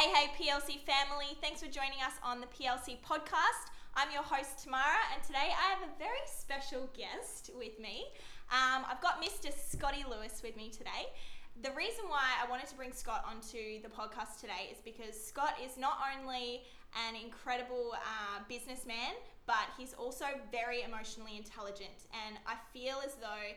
[0.00, 1.36] Hey, hey, PLC family.
[1.42, 3.68] Thanks for joining us on the PLC podcast.
[3.94, 8.06] I'm your host, Tamara, and today I have a very special guest with me.
[8.50, 9.52] Um, I've got Mr.
[9.52, 11.12] Scotty Lewis with me today.
[11.60, 15.56] The reason why I wanted to bring Scott onto the podcast today is because Scott
[15.62, 16.62] is not only
[17.06, 19.12] an incredible uh, businessman,
[19.44, 22.08] but he's also very emotionally intelligent.
[22.26, 23.52] And I feel as though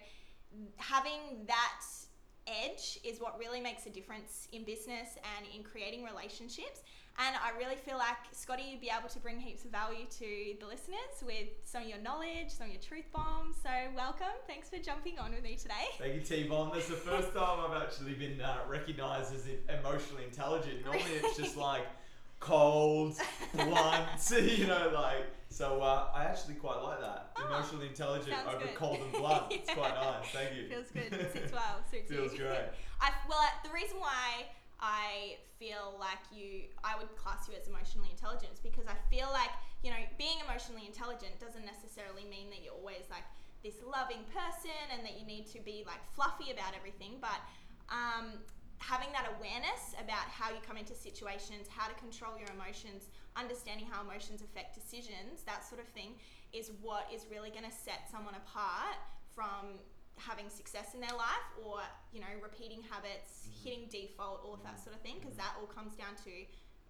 [0.76, 1.80] having that
[2.48, 6.82] edge is what really makes a difference in business and in creating relationships.
[7.20, 10.56] And I really feel like Scotty, you'd be able to bring heaps of value to
[10.60, 13.58] the listeners with some of your knowledge, some of your truth bombs.
[13.62, 14.34] So, welcome.
[14.48, 15.94] Thanks for jumping on with me today.
[16.00, 16.72] Thank you, T Bomb.
[16.74, 20.84] That's the first time I've actually been uh, recognised as emotionally intelligent.
[20.84, 21.86] Normally, it's just like
[22.44, 23.16] cold,
[23.56, 25.26] blunt, you know, like.
[25.50, 27.30] So uh, I actually quite like that.
[27.38, 28.74] Oh, Emotionally intelligent over good.
[28.76, 29.46] cold and blunt.
[29.52, 29.58] yeah.
[29.62, 30.26] It's quite nice.
[30.34, 30.66] Thank you.
[30.68, 31.14] Feels good.
[31.34, 31.78] Sits well.
[31.92, 32.40] Suits Feels you.
[32.40, 32.74] great.
[33.00, 34.50] I, well, the reason why
[34.82, 39.30] I feel like you, I would class you as emotionally intelligent is because I feel
[39.30, 39.54] like,
[39.86, 43.24] you know, being emotionally intelligent doesn't necessarily mean that you're always like
[43.62, 47.22] this loving person and that you need to be like fluffy about everything.
[47.22, 47.38] But
[47.94, 48.42] um,
[48.84, 53.08] having that awareness about how you come into situations, how to control your emotions,
[53.40, 56.20] understanding how emotions affect decisions, that sort of thing,
[56.52, 59.00] is what is really going to set someone apart
[59.32, 59.80] from
[60.20, 61.82] having success in their life or
[62.14, 63.66] you know repeating habits mm-hmm.
[63.66, 65.50] hitting default all of that sort of thing because mm-hmm.
[65.50, 66.30] that all comes down to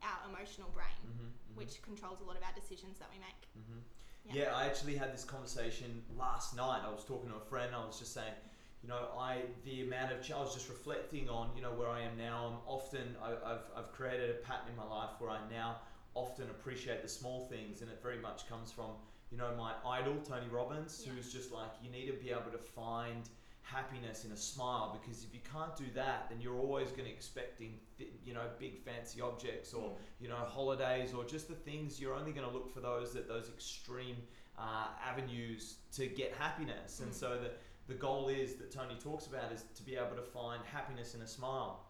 [0.03, 1.31] our emotional brain mm-hmm.
[1.31, 1.55] mm-hmm.
[1.55, 3.80] which controls a lot of our decisions that we make mm-hmm.
[4.27, 4.52] yeah.
[4.52, 7.80] yeah i actually had this conversation last night i was talking to a friend i
[7.80, 8.36] was just saying
[8.84, 12.02] you know, I the amount of I was just reflecting on you know where I
[12.02, 12.52] am now.
[12.52, 15.78] I'm often I, have I've created a pattern in my life where I now
[16.14, 18.92] often appreciate the small things, and it very much comes from
[19.31, 21.14] you know my idol Tony Robbins, yeah.
[21.14, 23.30] who's just like you need to be able to find
[23.64, 27.09] happiness in a smile because if you can't do that then you're always going to
[27.09, 27.80] expecting
[28.26, 29.95] you know big fancy objects or mm.
[30.20, 33.26] you know holidays or just the things you're only going to look for those that
[33.26, 34.17] those extreme
[34.59, 37.04] uh, avenues to get happiness mm.
[37.05, 37.58] and so that
[37.88, 41.21] the goal is that Tony talks about is to be able to find happiness in
[41.21, 41.86] a smile.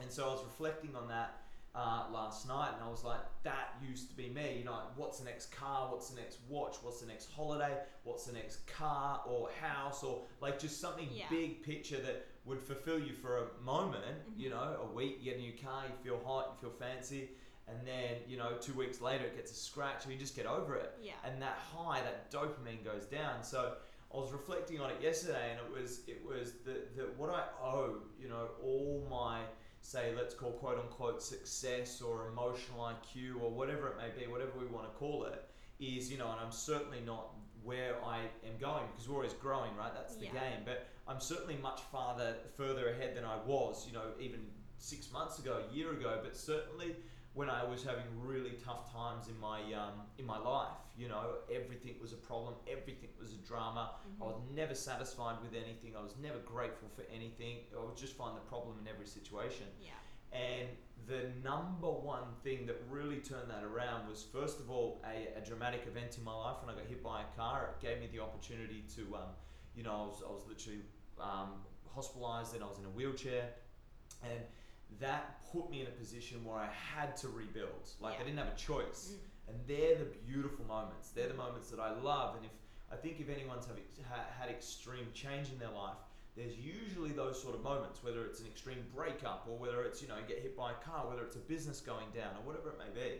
[0.00, 1.40] And so I was reflecting on that
[1.74, 4.56] uh, last night and I was like, that used to be me.
[4.58, 5.88] You know, what's the next car?
[5.90, 6.76] What's the next watch?
[6.82, 7.76] What's the next holiday?
[8.04, 11.24] What's the next car or house or like just something yeah.
[11.28, 14.40] big picture that would fulfill you for a moment, mm-hmm.
[14.40, 17.30] you know, a week, you get a new car, you feel hot, you feel fancy.
[17.68, 20.46] And then, you know, two weeks later it gets a scratch and you just get
[20.46, 20.94] over it.
[21.02, 21.12] Yeah.
[21.24, 23.42] And that high, that dopamine goes down.
[23.42, 23.72] So
[24.12, 27.42] I was reflecting on it yesterday, and it was it was that that what I
[27.62, 29.40] owe, you know, all my
[29.80, 34.52] say let's call quote unquote success or emotional IQ or whatever it may be, whatever
[34.58, 35.44] we want to call it,
[35.80, 37.30] is you know, and I'm certainly not
[37.62, 39.92] where I am going because we're always growing, right?
[39.92, 40.32] That's the yeah.
[40.32, 40.60] game.
[40.64, 44.40] But I'm certainly much farther further ahead than I was, you know, even
[44.78, 46.20] six months ago, a year ago.
[46.22, 46.96] But certainly
[47.36, 50.80] when I was having really tough times in my um, in my life.
[50.96, 53.90] You know, everything was a problem, everything was a drama.
[53.92, 54.22] Mm-hmm.
[54.22, 55.94] I was never satisfied with anything.
[55.96, 57.58] I was never grateful for anything.
[57.78, 59.66] I would just find the problem in every situation.
[59.78, 59.90] Yeah.
[60.32, 60.68] And
[61.06, 65.44] the number one thing that really turned that around was first of all a, a
[65.44, 67.74] dramatic event in my life when I got hit by a car.
[67.76, 69.30] It gave me the opportunity to, um,
[69.74, 70.80] you know, I was, I was literally
[71.20, 71.50] um,
[71.94, 73.50] hospitalized and I was in a wheelchair,
[74.22, 74.40] and
[75.00, 77.88] that put me in a position where I had to rebuild.
[78.00, 78.20] Like yeah.
[78.20, 79.12] I didn't have a choice.
[79.12, 79.18] Mm.
[79.48, 81.10] And they're the beautiful moments.
[81.10, 82.36] They're the moments that I love.
[82.36, 82.52] And if
[82.92, 83.78] I think if anyone's have,
[84.08, 85.96] ha, had extreme change in their life,
[86.36, 90.08] there's usually those sort of moments, whether it's an extreme breakup or whether it's, you
[90.08, 92.78] know, get hit by a car, whether it's a business going down or whatever it
[92.78, 93.18] may be,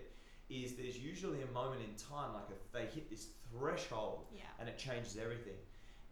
[0.51, 4.43] is there's usually a moment in time, like if they hit this threshold yeah.
[4.61, 5.57] and it changes everything.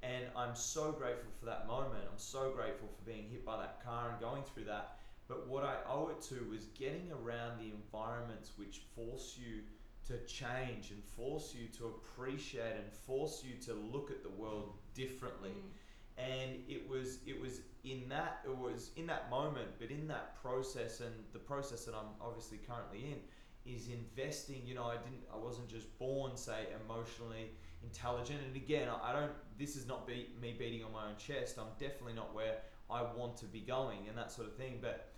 [0.02, 2.04] And I'm so grateful for that moment.
[2.10, 4.98] I'm so grateful for being hit by that car and going through that.
[5.28, 9.62] But what I owe it to was getting around the environments which force you
[10.06, 14.74] to change and force you to appreciate and force you to look at the world
[14.94, 15.50] differently.
[15.50, 15.70] Mm.
[16.16, 20.40] And it was it was in that it was in that moment, but in that
[20.40, 24.62] process and the process that I'm obviously currently in is investing.
[24.64, 27.50] You know, I didn't I wasn't just born say emotionally
[27.82, 28.40] intelligent.
[28.46, 29.32] And again, I don't.
[29.58, 31.58] This is not be, me beating on my own chest.
[31.58, 32.58] I'm definitely not where
[32.90, 34.78] I want to be going and that sort of thing.
[34.80, 35.13] But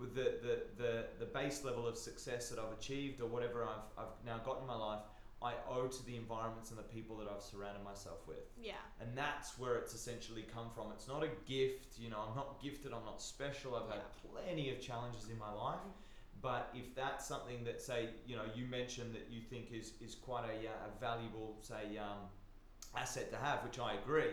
[0.00, 3.86] with the, the, the, the base level of success that I've achieved or whatever I've,
[3.98, 5.00] I've now got in my life,
[5.42, 8.46] I owe to the environments and the people that I've surrounded myself with.
[8.60, 8.72] Yeah.
[9.00, 10.86] And that's where it's essentially come from.
[10.92, 13.76] It's not a gift, you know, I'm not gifted, I'm not special.
[13.76, 13.96] I've yeah.
[13.96, 15.80] had plenty of challenges in my life.
[15.80, 16.40] Mm-hmm.
[16.40, 20.14] But if that's something that, say, you know, you mentioned that you think is, is
[20.14, 22.28] quite a, uh, a valuable, say, um,
[22.96, 24.32] asset to have, which I agree,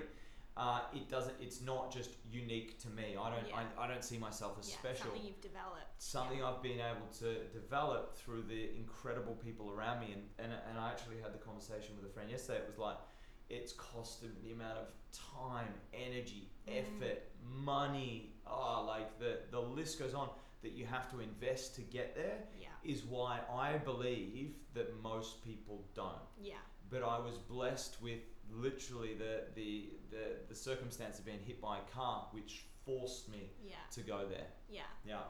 [0.57, 1.35] uh, it doesn't.
[1.39, 3.15] It's not just unique to me.
[3.19, 3.47] I don't.
[3.47, 3.63] Yeah.
[3.79, 5.05] I, I don't see myself as yeah, special.
[5.05, 5.85] something you've developed.
[5.97, 10.77] Something I've been able to develop through the incredible people around me, and, and and
[10.77, 12.59] I actually had the conversation with a friend yesterday.
[12.59, 12.97] It was like,
[13.49, 16.79] it's costed the amount of time, energy, Mm.
[16.79, 18.33] effort, money.
[18.45, 20.29] Oh, like the the list goes on
[20.61, 22.37] that you have to invest to get there.
[22.59, 26.55] Yeah, Is why I believe that most people don't yeah,
[26.89, 28.19] but I was blessed with
[28.51, 33.49] literally the, the, the, the circumstance of being hit by a car, which forced me
[33.63, 34.47] yeah, to go there.
[34.69, 34.89] yeah.
[35.05, 35.21] Yeah.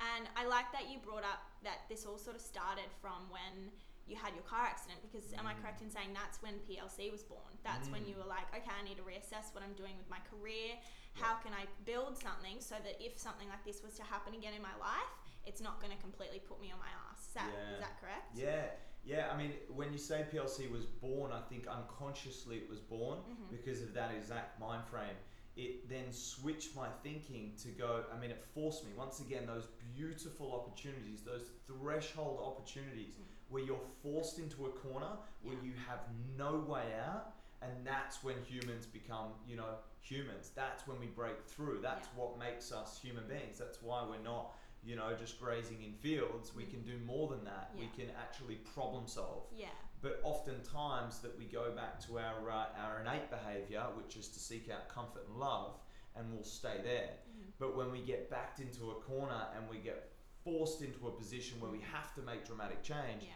[0.00, 3.70] And I like that you brought up that this all sort of started from when
[4.10, 5.62] you had your car accident because am I Mm.
[5.62, 7.56] correct in saying that's when PLC was born?
[7.62, 8.08] That's when Mm.
[8.12, 10.76] you were like, okay, I need to reassess what I'm doing with my career.
[11.14, 14.52] How can I build something so that if something like this was to happen again
[14.52, 15.08] in my life,
[15.46, 17.28] it's not going to completely put me on my ass.
[17.28, 17.74] Is that, Yeah.
[17.74, 18.28] is that correct?
[18.36, 18.66] Yeah.
[19.04, 19.30] Yeah.
[19.32, 23.50] I mean, when you say PLC was born, I think unconsciously it was born Mhm.
[23.50, 25.16] because of that exact mind frame.
[25.56, 29.66] It then switched my thinking to go, I mean, it forced me, once again, those
[29.94, 33.24] beautiful opportunities, those threshold opportunities Mm.
[33.50, 35.62] where you're forced into a corner where Yeah.
[35.62, 37.32] you have no way out.
[37.62, 40.50] And that's when humans become, you know, humans.
[40.50, 41.80] That's when we break through.
[41.80, 42.14] That's Yeah.
[42.20, 43.56] what makes us human beings.
[43.58, 44.54] That's why we're not,
[44.84, 46.54] you know, just grazing in fields.
[46.54, 46.70] We Mm.
[46.70, 47.70] can do more than that.
[47.78, 49.46] We can actually problem solve.
[49.56, 49.70] Yeah.
[50.02, 54.38] But oftentimes that we go back to our uh, our innate behavior, which is to
[54.38, 55.78] seek out comfort and love,
[56.16, 57.16] and we'll stay there.
[57.30, 57.52] Mhm.
[57.58, 60.10] But when we get backed into a corner and we get
[60.44, 63.32] forced into a position where we have to make dramatic change, Yeah.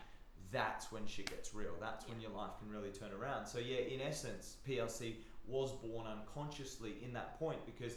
[0.50, 1.74] that's when shit gets real.
[1.80, 3.46] That's when your life can really turn around.
[3.46, 7.96] So yeah, in essence, PLC was born unconsciously in that point because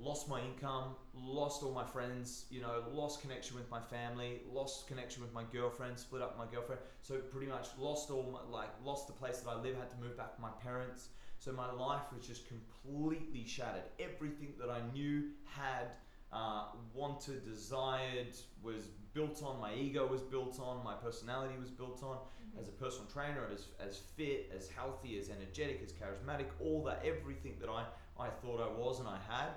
[0.00, 4.86] lost my income, lost all my friends, you know, lost connection with my family, lost
[4.88, 6.80] connection with my girlfriend, split up with my girlfriend.
[7.02, 9.96] So pretty much lost all my, like lost the place that I live, had to
[9.96, 11.08] move back to my parents.
[11.38, 13.84] So my life was just completely shattered.
[13.98, 15.88] Everything that I knew, had,
[16.32, 19.60] uh, wanted, desired was built on.
[19.60, 20.84] My ego was built on.
[20.84, 22.18] My personality was built on.
[22.18, 22.60] Mhm.
[22.60, 27.02] As a personal trainer, as, as fit, as healthy, as energetic, as charismatic, all that,
[27.04, 27.84] everything that I,
[28.18, 29.48] I thought I was and I had,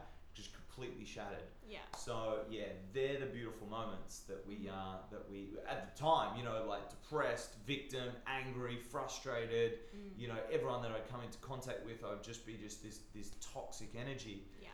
[0.73, 1.47] completely shattered.
[1.67, 1.79] Yeah.
[1.97, 6.43] So yeah, they're the beautiful moments that we uh, that we at the time, you
[6.43, 9.79] know, like depressed, victim, angry, frustrated.
[9.95, 10.19] Mm.
[10.19, 13.31] You know, everyone that I come into contact with, I'd just be just this this
[13.53, 14.43] toxic energy.
[14.61, 14.69] Yeah.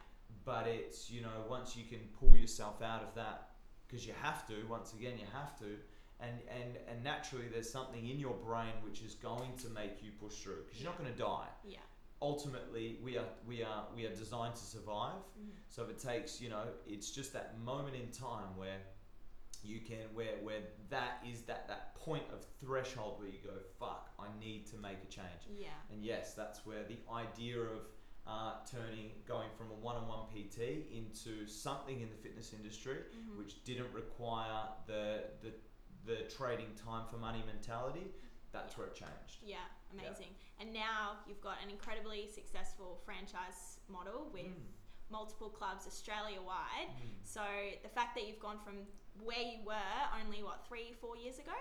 [0.45, 3.51] But it's you know once you can pull yourself out of that
[3.87, 4.55] because you have to.
[4.69, 5.77] Once again, you have to.
[6.21, 10.11] And, and, and naturally, there's something in your brain which is going to make you
[10.21, 11.47] push through because you're not going to die.
[11.65, 11.77] Yeah.
[12.21, 15.21] Ultimately, we are we are we are designed to survive.
[15.39, 15.51] Mhm.
[15.69, 18.81] So if it takes, you know, it's just that moment in time where
[19.63, 24.11] you can where where that is that that point of threshold where you go, fuck,
[24.19, 25.43] I need to make a change.
[25.57, 25.69] Yeah.
[25.91, 27.87] And yes, that's where the idea of
[28.27, 33.37] uh, turning going from a one-on-one PT into something in the fitness industry, Mhm.
[33.37, 35.53] which didn't require the the
[36.05, 38.13] the trading time for money mentality.
[38.51, 39.41] That's where it changed.
[39.43, 40.35] Yeah, amazing.
[40.59, 44.65] And now you've got an incredibly successful franchise model with Mm.
[45.09, 46.89] multiple clubs Australia wide.
[47.01, 47.09] Mm.
[47.23, 47.41] So
[47.81, 48.85] the fact that you've gone from
[49.23, 51.55] where you were only what three, four years ago,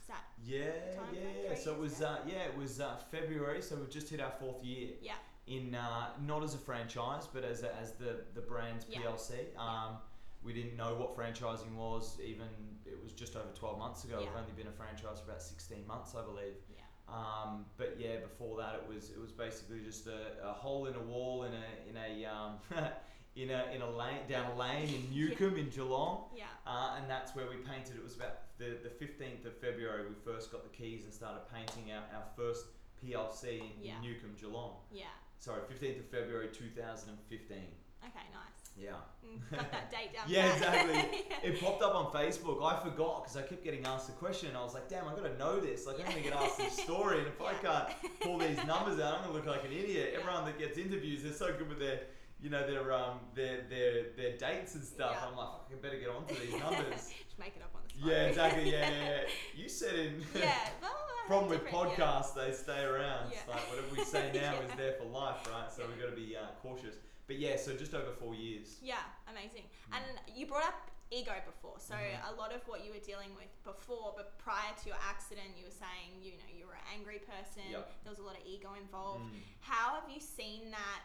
[0.00, 1.54] is that Yeah, time yeah, yeah.
[1.54, 3.62] So it was, uh, yeah, it was uh, February.
[3.62, 5.14] So we've just hit our fourth year yeah,
[5.46, 9.00] in uh, not as a franchise, but as a, as the the brand's Yeah.
[9.02, 9.56] PLC.
[9.56, 9.98] Um,
[10.42, 12.18] We didn't know what franchising was.
[12.20, 12.48] Even
[12.86, 14.18] it was just over twelve months ago.
[14.20, 14.26] yeah.
[14.26, 16.56] We've only been a franchise for about sixteen months, I believe.
[16.74, 16.79] yeah,
[17.12, 20.94] Um, but yeah, before that, it was it was basically just a, a hole in
[20.94, 22.52] a wall in a in a um,
[23.36, 26.24] in a in a lane down a lane in Newcomb in Geelong.
[26.36, 27.96] yeah, Uh, and that's where we painted.
[27.96, 30.04] It was about the, the 15th of February.
[30.08, 32.66] We first got the keys and started painting our, our first
[33.02, 33.94] PLC in, Yeah.
[34.02, 34.74] Newcomb, Geelong.
[34.92, 35.04] yeah.
[35.38, 37.56] Sorry, 15th of February 2015.
[37.58, 38.59] Okay, nice.
[38.76, 38.90] Yeah.
[39.26, 40.24] Mm, Got that date down.
[40.28, 40.94] Yeah, exactly.
[41.30, 41.50] Yeah.
[41.50, 42.62] It popped up on Facebook.
[42.64, 44.48] I forgot because I kept getting asked the question.
[44.50, 45.86] And I was like, damn, I got to know this.
[45.86, 47.18] Like, I'm going to get asked this story.
[47.18, 47.88] And if I can't
[48.20, 50.10] pull these numbers out, I'm going to look like an idiot.
[50.14, 50.20] Yeah.
[50.20, 52.00] Everyone that gets interviews, they're so good with their.
[52.42, 55.14] You know their um their their their dates and stuff.
[55.14, 55.26] Yeah.
[55.28, 57.12] I'm like, I better get onto these numbers.
[57.26, 58.08] Just make it up on the spot.
[58.10, 58.72] Yeah, exactly.
[58.72, 59.20] Yeah, yeah, yeah.
[59.54, 60.90] You said in yeah, well,
[61.26, 61.70] problem with yeah.
[61.70, 63.26] podcasts, they stay around.
[63.26, 63.54] It's Yeah.
[63.54, 65.70] like whatever we say now is there for life, right?
[65.70, 65.88] So Yeah.
[65.88, 66.94] we've got to be uh, cautious.
[67.30, 68.78] But yeah, so just over four years.
[68.82, 69.70] Yeah, amazing.
[69.86, 69.94] Mm.
[70.02, 71.78] And you brought up ego before.
[71.78, 72.26] So Mhm.
[72.28, 75.64] a lot of what you were dealing with before, but prior to your accident, you
[75.64, 77.62] were saying, you know, you were an angry person.
[77.70, 78.02] Yep.
[78.02, 79.22] There was a lot of ego involved.
[79.32, 79.42] Mm.
[79.60, 81.02] How have you seen that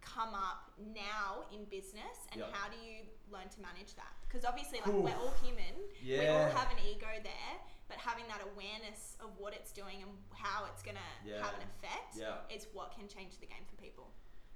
[0.00, 2.52] come up now in business and Yep.
[2.52, 4.12] how do you learn to manage that?
[4.22, 5.74] Because obviously, like, we're all human.
[6.02, 6.18] Yeah.
[6.18, 7.54] We all have an ego there,
[7.86, 11.44] but having that awareness of what it's doing and how it's going to Yeah.
[11.44, 12.42] have an effect Yeah.
[12.50, 14.12] is what can change the game for people.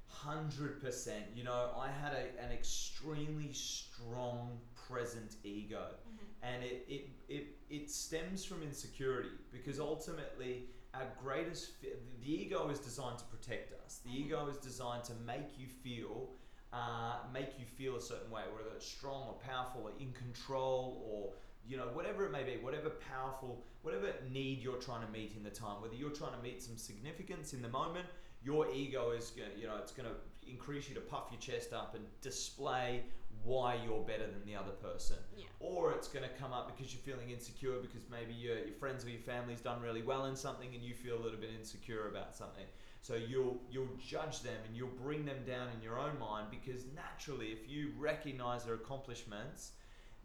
[0.08, 1.24] Hundred percent.
[1.34, 6.26] You know, I had a, an extremely strong present ego, Mhm.
[6.42, 12.68] and it, it it it stems from insecurity because ultimately our greatest fi- the ego
[12.70, 13.98] is designed to protect us.
[13.98, 14.24] The Mhm.
[14.24, 16.34] ego is designed to make you feel.
[16.72, 21.02] Uh, make you feel a certain way, whether it's strong or powerful or in control
[21.06, 21.32] or
[21.64, 25.42] you know whatever it may be, whatever powerful, whatever need you're trying to meet in
[25.42, 28.06] the time, whether you're trying to meet some significance in the moment,
[28.48, 30.16] your ego is going to, you know, it's going to
[30.50, 33.02] increase you to puff your chest up and display
[33.44, 35.18] why you're better than the other person.
[35.36, 35.44] Yeah.
[35.60, 39.04] Or it's going to come up because you're feeling insecure because maybe your, your friends
[39.04, 42.08] or your family's done really well in something and you feel a little bit insecure
[42.08, 42.64] about something.
[43.02, 46.84] So you'll you'll judge them and you'll bring them down in your own mind because
[46.94, 49.72] naturally if you recognize their accomplishments,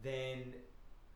[0.01, 0.53] then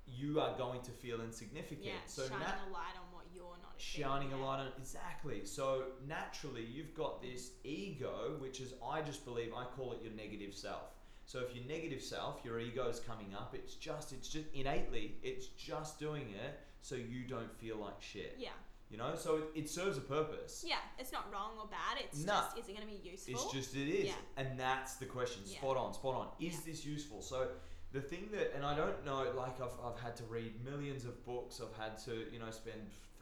[0.05, 1.85] you are going to feel insignificant.
[1.85, 2.05] Yeah.
[2.05, 3.86] so shining nat- a light on what you're not achieving.
[3.97, 9.25] Shining a light on exactly so naturally you've got this ego which is i just
[9.25, 10.91] believe i call it your negative self
[11.25, 15.15] so if your negative self your ego is coming up it's just it's just innately
[15.23, 18.49] it's just doing it so you don't feel like shit Yeah.
[18.91, 20.77] you know so it, it serves a purpose Yeah.
[20.99, 21.97] It's not wrong or bad.
[22.03, 22.41] It's Nah.
[22.41, 23.33] just is it going to be useful?
[23.33, 24.13] it's just it is Yeah.
[24.37, 25.57] and that's the question Yeah.
[25.57, 26.59] spot on spot on is Yeah.
[26.67, 27.49] this useful so
[27.93, 31.25] the thing that and i don't know like I've, I've had to read millions of
[31.25, 32.81] books i've had to you know spend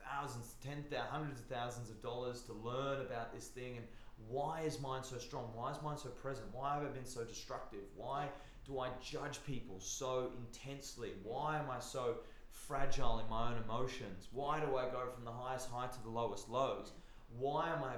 [0.10, 3.86] thousands ten thou- hundreds of thousands of dollars to learn about this thing and
[4.30, 5.52] why is mine so strong?
[5.54, 6.48] Why is mine so present?
[6.54, 7.82] Why have i been so destructive?
[7.96, 8.30] Why
[8.66, 11.12] do i judge people so intensely?
[11.24, 12.18] Why am i so
[12.50, 14.30] fragile in my own emotions?
[14.32, 16.92] Why do i go from the highest high to the lowest lows?
[17.38, 17.94] Why am i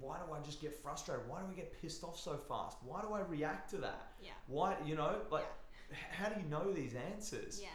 [0.00, 1.28] why do i just get frustrated?
[1.28, 2.78] Why do i get pissed off so fast?
[2.82, 4.12] Why do i react to that?
[4.22, 4.32] Yeah.
[4.46, 5.46] why you know like
[5.92, 7.60] h- how do you know these answers?
[7.62, 7.68] Yeah.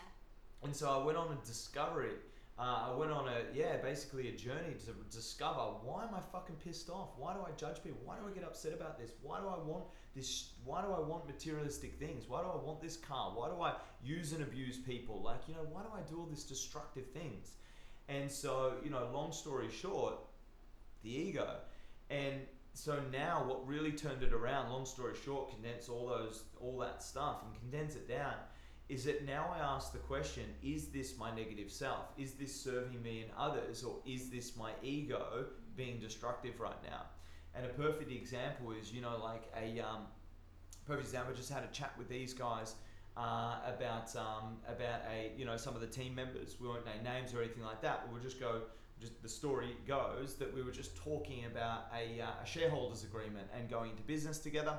[0.64, 2.14] and so i went on a discovery
[2.60, 6.56] uh, i went on a yeah basically a journey to discover why am i fucking
[6.64, 7.10] pissed off?
[7.18, 8.00] Why do i judge people?
[8.04, 9.12] Why do i get upset about this?
[9.22, 12.26] Why do i want this why do i want materialistic things?
[12.28, 13.32] Why do i want this car?
[13.34, 15.22] Why do i use and abuse people?
[15.24, 17.54] Like you know why do i do all these destructive things?
[18.08, 20.16] And so you know long story short
[21.04, 21.56] the ego.
[22.10, 22.42] And
[22.74, 27.04] so now what really turned it around long story short condense all those all that
[27.04, 28.34] stuff and condense it down
[28.90, 32.06] is that now i ask the question is this my negative self?
[32.18, 37.04] Is this serving me and others or is this my ego being destructive right now?
[37.56, 40.04] And a perfect example is you know like a um,
[40.86, 42.76] perfect example I just had a chat with these guys
[43.16, 46.58] uh, about um, about a you know some of the team members.
[46.60, 48.64] We won't name names or anything like that but we'll just go
[49.00, 53.48] just the story goes that we were just talking about a, uh, a shareholders agreement
[53.58, 54.78] and going into business together.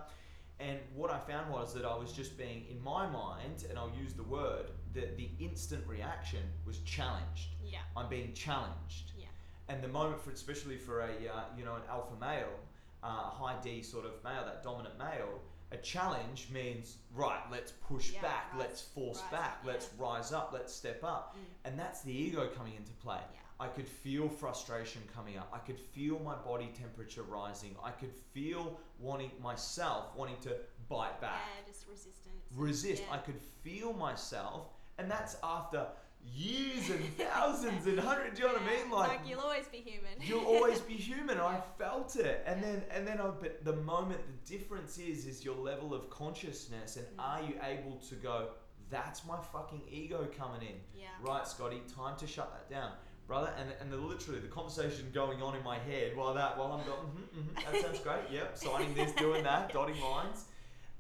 [0.61, 3.93] And what I found was that I was just being, in my mind, and I'll
[4.01, 7.49] use the word, that the instant reaction was challenged.
[7.65, 7.81] Yeah.
[7.97, 9.13] I'm being challenged.
[9.19, 9.27] Yeah.
[9.69, 12.55] And the moment for, especially for a, uh, you know, an alpha male,
[13.03, 15.41] uh, high D sort of male, that dominant male,
[15.73, 19.89] a challenge means, right, let's push Yeah, back, rise- let's force rise back, up, let's
[19.99, 21.37] rise up, let's step up.
[21.37, 21.69] Mm.
[21.69, 23.19] And that's the ego coming into play.
[23.33, 23.41] Yeah.
[23.65, 25.49] I could feel frustration coming up.
[25.53, 27.75] I could feel my body temperature rising.
[27.83, 30.57] I could feel wanting myself wanting to
[30.89, 31.73] bite back, Yeah.
[31.73, 32.45] Just resistance.
[32.55, 33.03] resist.
[33.07, 33.15] Yeah.
[33.15, 34.67] I could feel myself,
[34.99, 35.87] and that's after
[36.27, 38.37] years and thousands and hundreds.
[38.39, 38.91] Do you know what I mean?
[38.91, 40.11] Like, you'll always be human.
[40.21, 41.31] you'll always be human.
[41.39, 43.29] And I felt it, and then and then I.
[43.29, 47.21] But the moment the difference is is your level of consciousness, and Mm.
[47.31, 48.49] are you able to go?
[48.91, 50.77] That's my fucking ego coming in.
[50.95, 51.09] Yeah.
[51.23, 52.93] Right, Scotty, time to shut that down,
[53.27, 53.53] brother.
[53.59, 56.85] And and the, literally the conversation going on in my head while that while I'm
[56.87, 58.23] going, mm-hmm, mm-hmm, that sounds great.
[58.31, 60.45] Yep, signing this, doing that, dotting lines.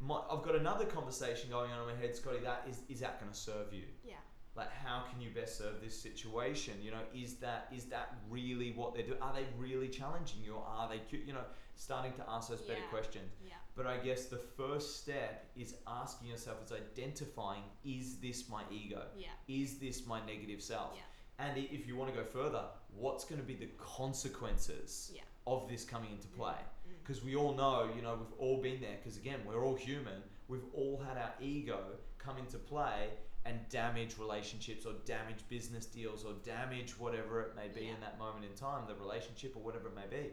[0.00, 2.38] My, I've got another conversation going on in my head, Scotty.
[2.40, 3.84] That is is that going to serve you?
[4.04, 4.16] Yeah.
[4.56, 6.74] Like, how can you best serve this situation?
[6.80, 9.20] You know, is that is that really what they're doing?
[9.20, 12.80] Are they really challenging you, or are they, you know, starting to ask those better
[12.80, 12.86] Yeah.
[12.90, 13.32] questions?
[13.44, 13.54] Yeah.
[13.76, 19.02] But I guess the first step is asking yourself, is identifying, is this my ego?
[19.16, 19.28] Yeah.
[19.48, 20.92] Is this my negative self?
[20.94, 21.02] Yeah.
[21.38, 22.62] And if you want to go further,
[22.96, 25.22] what's going to be the consequences Yeah.
[25.46, 26.52] of this coming into play?
[26.88, 26.92] Mm.
[27.02, 28.96] Because we all know, you know, we've all been there.
[29.02, 30.22] Because again, we're all human.
[30.48, 31.80] We've all had our ego
[32.18, 33.10] come into play
[33.46, 37.94] and damage relationships or damage business deals or damage whatever it may be Yeah.
[37.94, 40.30] in that moment in time, the relationship or whatever it may be.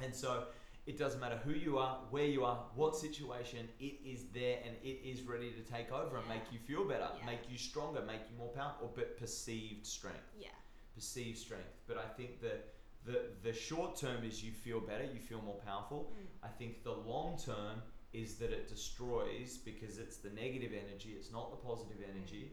[0.00, 0.48] And so
[0.86, 4.76] it doesn't matter who you are, where you are, what situation, it is there and
[4.84, 6.34] it is ready to take over and Yeah.
[6.34, 7.26] make you feel better, Yeah.
[7.26, 10.32] make you stronger, make you more powerful, but perceived strength.
[10.38, 10.50] Yeah.
[10.94, 11.72] Perceived strength.
[11.88, 12.74] But I think that
[13.04, 16.12] the, the short term is you feel better, you feel more powerful.
[16.14, 16.26] Mm.
[16.44, 21.30] I think the long term is that it destroys because it's the negative energy, it's
[21.32, 22.52] not the positive energy.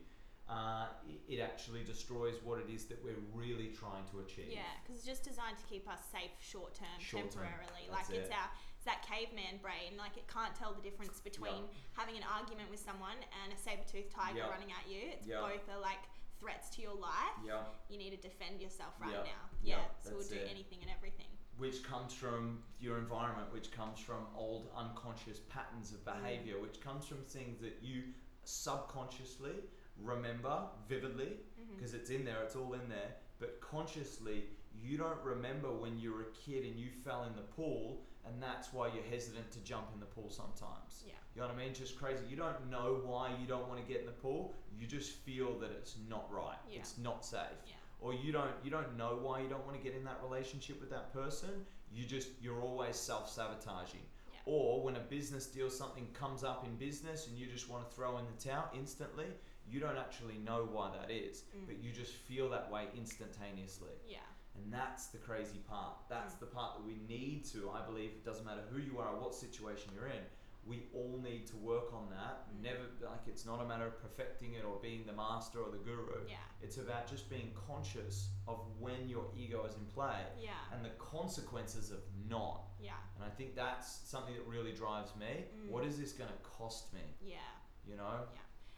[0.49, 4.51] Uh, it, it actually destroys what it is that we're really trying to achieve.
[4.51, 7.87] Yeah, because it's just designed to keep us safe short term, temporarily.
[7.89, 9.95] Like it's our it's that caveman brain.
[9.97, 11.63] Like it can't tell the difference between
[11.95, 14.51] having an argument with someone and a saber-toothed tiger Yeah.
[14.51, 15.15] running at you.
[15.15, 15.39] It's Yeah.
[15.47, 16.03] both are like
[16.43, 17.39] threats to your life.
[17.47, 17.63] Yeah.
[17.87, 19.47] You need to defend yourself right now.
[19.63, 20.51] Yeah, so we'll do it.
[20.51, 21.27] anything and everything.
[21.57, 25.95] which comes from your environment, which comes from old unconscious patterns Mm.
[25.95, 28.11] of behavior, which comes from things that you
[28.43, 29.55] subconsciously
[30.01, 31.75] remember vividly mm-hmm.
[31.75, 34.45] because it's in there, it's all in there, but consciously
[34.81, 38.41] you don't remember when you were a kid and you fell in the pool and
[38.41, 41.03] that's why you're hesitant to jump in the pool sometimes.
[41.05, 41.13] Yeah.
[41.35, 41.73] You know what I mean?
[41.73, 42.23] Just crazy.
[42.29, 44.53] You don't know why you don't want to get in the pool.
[44.79, 46.57] You just feel that it's not right.
[46.69, 46.79] Yeah.
[46.79, 47.73] It's not safe Yeah.
[47.99, 50.79] or you don't you don't know why you don't want to get in that relationship
[50.79, 54.01] with that person you just you're always self-sabotaging
[54.45, 57.95] or when a business deal something comes up in business and you just want to
[57.95, 59.27] throw in the towel instantly
[59.73, 61.65] you don't actually know why that is Mm.
[61.67, 64.19] but you just feel that way instantaneously Yeah.
[64.55, 66.39] and that's the crazy part that's Mm.
[66.39, 69.19] the part that we need to i believe it doesn't matter who you are or
[69.19, 70.23] what situation you're in
[70.65, 72.61] we all need to work on that Mm.
[72.61, 75.77] never like it's not a matter of perfecting it or being the master or the
[75.89, 76.37] guru Yeah.
[76.61, 80.53] it's about just being conscious of when your ego is in play Yeah.
[80.71, 82.61] and the consequences of not.
[82.79, 82.95] Yeah.
[83.15, 85.33] And I think that's something that really drives me.
[85.55, 85.69] Mm.
[85.69, 87.01] What is this going to cost me?
[87.21, 87.37] Yeah.
[87.85, 88.27] You know?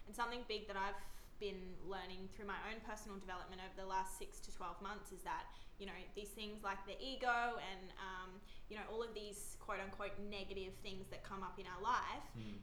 [0.07, 0.97] And something big that I've
[1.39, 5.21] been learning through my own personal development over the last six to 12 months is
[5.27, 5.45] that,
[5.79, 8.29] you know, these things like the ego and, um,
[8.69, 12.23] you know, all of these quote unquote negative things that come up in our life,
[12.33, 12.61] Hmm.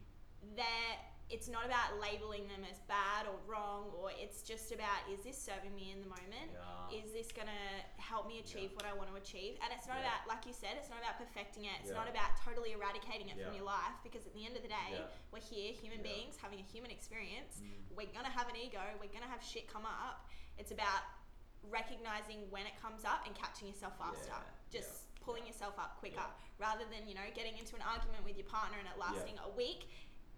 [0.56, 0.96] they're,
[1.32, 5.40] it's not about labeling them as bad or wrong, or it's just about is this
[5.40, 6.52] serving me in the moment?
[6.52, 7.00] Yeah.
[7.00, 7.64] Is this gonna
[7.96, 8.76] help me achieve Yeah.
[8.76, 9.56] what I want to achieve?
[9.64, 10.12] And it's not Yeah.
[10.12, 11.80] about, like you said, it's not about perfecting it.
[11.80, 14.68] It's not about totally eradicating it from your life because at the end of the
[14.68, 15.00] day,
[15.32, 17.58] we're here, human beings, having a human experience.
[17.64, 17.96] Mm.
[17.96, 18.84] We're gonna have an ego.
[19.00, 20.28] We're gonna have shit come up.
[20.58, 21.02] It's about
[21.70, 24.36] recognizing when it comes up and catching yourself faster.
[24.70, 26.26] Just pulling yourself up quicker
[26.58, 29.48] rather than you know getting into an argument with your partner and it lasting a
[29.56, 29.88] week.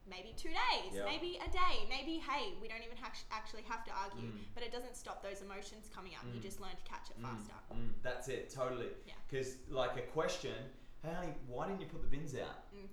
[0.06, 1.04] Maybe two days, Yeah.
[1.06, 4.38] maybe a day, maybe hey, we don't even hac- actually have to argue, Mm.
[4.54, 6.24] but it doesn't stop those emotions coming up.
[6.26, 6.42] You Mm.
[6.42, 7.54] just learn to catch it Mm, faster.
[7.72, 8.90] mm, that's it, totally.
[9.06, 9.14] Yeah.
[9.28, 10.70] Because, like, a question,
[11.02, 12.70] hey, honey, why didn't you put the bins out?
[12.74, 12.88] Mm.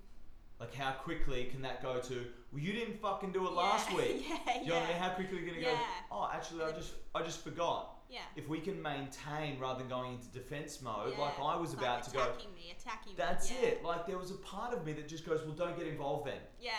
[0.58, 4.26] Like, how quickly can that go to, well, you didn't fucking do it last week?
[4.28, 4.96] yeah, Do you know what I mean?
[4.96, 4.98] yeah.
[5.08, 5.76] How quickly are you going to Yeah.
[5.76, 7.91] go, oh, actually, I just, I just forgot.
[8.12, 8.18] Yeah.
[8.36, 12.10] If we can maintain rather than going into defense mode, like I was about to
[12.10, 13.56] go, attacking me, attacking That's me.
[13.62, 13.68] yeah.
[13.68, 13.82] it.
[13.84, 16.40] Like there was a part of me that just goes, well, don't get involved then.
[16.60, 16.72] Yeah.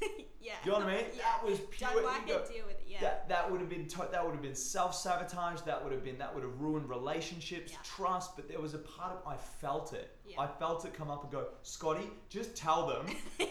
[0.40, 0.54] yeah.
[0.64, 1.04] You know what I mean?
[1.14, 1.22] Yeah.
[1.42, 2.38] That was pure Don't like ego.
[2.38, 2.86] it, deal with it.
[2.88, 3.00] Yeah.
[3.02, 5.60] That that would have been to- that would have been self sabotage.
[5.60, 7.78] That would have been that would have ruined relationships, Yeah.
[7.84, 8.34] trust.
[8.34, 10.16] But there was a part of I felt it.
[10.26, 10.40] Yeah.
[10.40, 13.06] I felt it come up and go, Scotty, just tell them.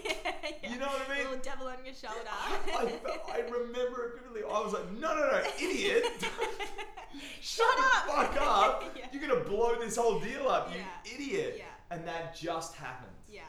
[0.64, 0.72] Yeah.
[0.74, 1.24] You know what I mean?
[1.28, 2.16] little devil on your shoulder.
[2.32, 4.42] I, felt, I remember it vividly.
[4.44, 6.06] I was like, no, no, no, idiot.
[7.42, 8.08] Shut the up.
[8.34, 8.84] fuck up.
[8.98, 9.06] yeah.
[9.12, 11.14] You're gonna blow this whole deal up, you Yeah.
[11.16, 11.56] idiot.
[11.58, 11.66] Yeah.
[11.96, 13.12] And that just happened.
[13.30, 13.42] Yeah.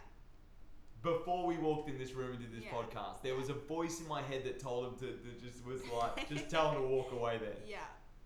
[1.02, 2.72] before we walked in this room and did this Yeah.
[2.72, 5.80] podcast, there was a voice in my head that told him to, that just was
[5.96, 7.54] like, just tell him to walk away there.
[7.66, 7.78] Yeah.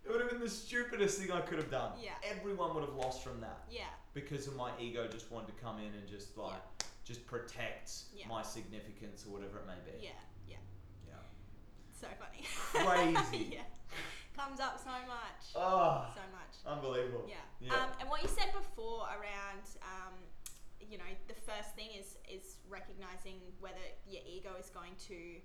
[0.05, 1.93] It would have been the stupidest thing I could have done.
[2.03, 2.13] Yeah.
[2.25, 3.85] Everyone would have lost from that Yeah.
[4.15, 6.61] because of my ego just wanted to come in and just like,
[7.05, 8.27] just protect Yeah.
[8.27, 10.05] my significance or whatever it may be.
[10.05, 10.11] Yeah.
[10.49, 10.57] Yeah.
[11.07, 11.15] Yeah.
[12.01, 12.43] So funny.
[13.23, 13.51] Crazy.
[13.53, 13.61] yeah.
[14.37, 15.42] Comes up so much.
[15.55, 16.55] Oh, So much.
[16.64, 17.25] unbelievable.
[17.29, 17.37] Yeah.
[17.61, 17.75] Yeah.
[17.77, 20.14] Um, and what you said before around, um,
[20.81, 25.37] you know, the first thing is is recognizing whether your ego is going to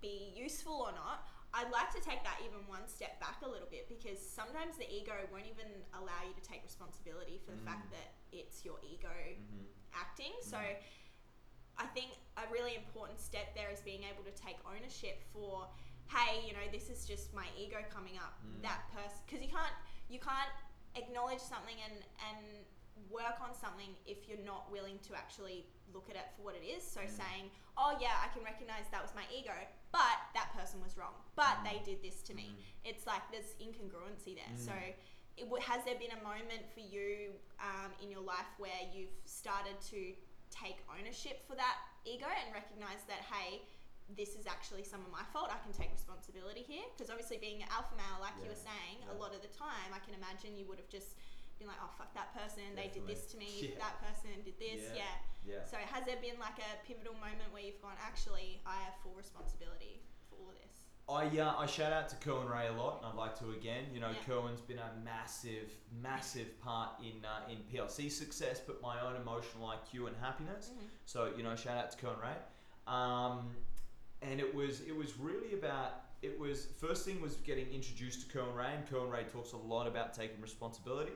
[0.00, 1.26] be useful or not.
[1.54, 4.88] I'd like to take that even one step back a little bit because sometimes the
[4.88, 7.66] ego won't even allow you to take responsibility for the Mm.
[7.66, 9.66] fact that it's your ego Mhm.
[9.92, 10.32] acting.
[10.40, 10.80] So Mhm.
[11.76, 15.68] I think a really important step there is being able to take ownership for,
[16.08, 18.34] hey, you know, this is just my ego coming up.
[18.44, 18.62] Mm.
[18.62, 19.74] That person, because you can't
[20.08, 20.52] you can't
[20.96, 21.96] acknowledge something and
[22.28, 22.38] and
[23.10, 26.64] work on something if you're not willing to actually look at it for what it
[26.64, 26.82] is.
[26.84, 27.10] So Mm.
[27.10, 27.44] saying,
[27.76, 29.52] oh yeah, I can recognize that was my ego,
[29.92, 31.64] but that person was wrong, but Mm.
[31.68, 32.52] they did this to me.
[32.52, 32.90] Mm.
[32.90, 34.52] It's like there's incongruency there.
[34.52, 34.58] Mm.
[34.68, 34.72] So
[35.36, 39.80] it, has there been a moment for you um, in your life where you've started
[39.92, 40.14] to
[40.50, 43.62] take ownership for that ego and recognize that hey
[44.16, 47.62] this is actually some of my fault i can take responsibility here because obviously being
[47.62, 49.12] an alpha male like you were saying yeah.
[49.12, 51.16] a lot of the time i can imagine you would have just
[51.58, 53.78] been like oh fuck that person they did this to me Yeah.
[53.78, 55.06] that person did this Yeah.
[55.46, 55.56] yeah.
[55.56, 55.64] Yeah.
[55.64, 59.14] so has there been like a pivotal moment where you've gone actually i have full
[59.16, 62.98] responsibility for all of this I uh, I shout out to Kerwin Rae a lot,
[63.02, 63.86] and I'd like to again.
[63.92, 64.22] You know, Yeah.
[64.24, 65.68] Kerwin's been a massive,
[66.00, 70.70] massive part in uh, in PLC success, but my own emotional IQ and happiness.
[70.70, 70.86] Mhm.
[71.04, 72.36] So you know, shout out to Kerwin Rae.
[72.86, 73.50] Um,
[74.22, 78.32] and it was it was really about it was first thing was getting introduced to
[78.38, 81.12] Kerwin Rae, and Kerwin Rae talks a lot about taking responsibility.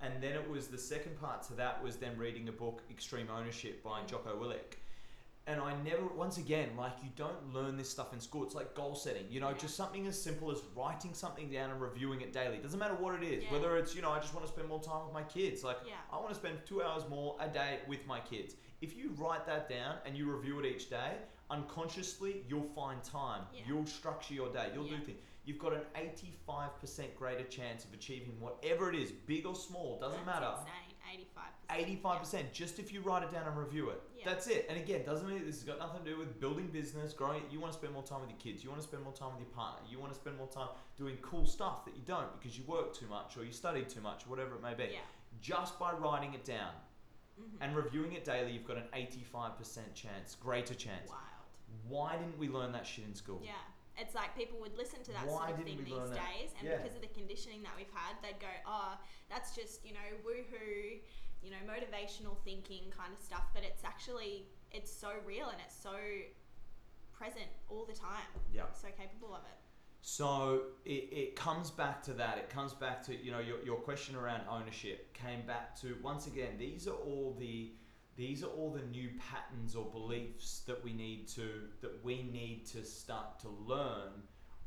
[0.00, 3.28] And then it was the second part to that was then reading the book Extreme
[3.34, 4.06] Ownership by Mm.
[4.08, 4.76] Jocko Willink.
[5.46, 8.42] And I never, once again, like you don't learn this stuff in school.
[8.44, 9.56] It's like goal setting, you know, Yeah.
[9.58, 12.58] just something as simple as writing something down and reviewing it daily.
[12.58, 13.52] Doesn't matter what it is, Yeah.
[13.52, 15.62] whether it's, you know, I just want to spend more time with my kids.
[15.64, 15.94] Like, Yeah.
[16.12, 18.54] I want to spend two hours more a day with my kids.
[18.82, 21.16] If you write that down and you review it each day,
[21.50, 23.42] unconsciously you'll find time.
[23.54, 23.62] Yeah.
[23.68, 24.70] You'll structure your day.
[24.74, 24.96] You'll Yeah.
[24.98, 25.20] do things.
[25.44, 30.24] You've got an 85% greater chance of achieving whatever it is, big or small, doesn't
[30.24, 30.54] That's matter.
[30.60, 30.72] Insane.
[31.14, 31.52] Eighty-five.
[31.70, 34.02] Eighty-five percent, just if you write it down and review it.
[34.18, 34.24] Yeah.
[34.24, 34.66] That's it.
[34.68, 37.44] And again, doesn't mean this has got nothing to do with building business, growing.
[37.44, 38.64] it You want to spend more time with your kids.
[38.64, 39.86] You want to spend more time with your partner.
[39.88, 42.92] You want to spend more time doing cool stuff that you don't because you work
[42.92, 44.90] too much or you studied too much, whatever it may be.
[44.94, 44.98] Yeah.
[45.40, 46.72] Just by writing it down
[47.40, 47.58] Mhm.
[47.60, 51.08] and reviewing it daily, you've got an eighty-five percent chance, greater chance.
[51.08, 51.20] Wild.
[51.88, 53.40] Why didn't we learn that shit in school?
[53.42, 53.52] Yeah.
[53.98, 56.20] It's like people would listen to that Why sort of thing these learn that?
[56.36, 56.76] days, and Yeah.
[56.76, 58.98] because of the conditioning that we've had, they'd go, "Oh,
[59.30, 61.00] that's just you know woohoo,
[61.42, 65.74] you know motivational thinking kind of stuff." But it's actually it's so real and it's
[65.74, 65.96] so
[67.12, 68.28] present all the time.
[68.52, 68.64] Yeah.
[68.72, 69.56] So capable of it.
[70.02, 72.38] So it, it comes back to that.
[72.38, 76.26] It comes back to you know your, your question around ownership came back to once
[76.26, 77.72] again these are all the
[78.16, 81.48] these are all the new patterns or beliefs that we need to
[81.82, 84.10] that we need to start to learn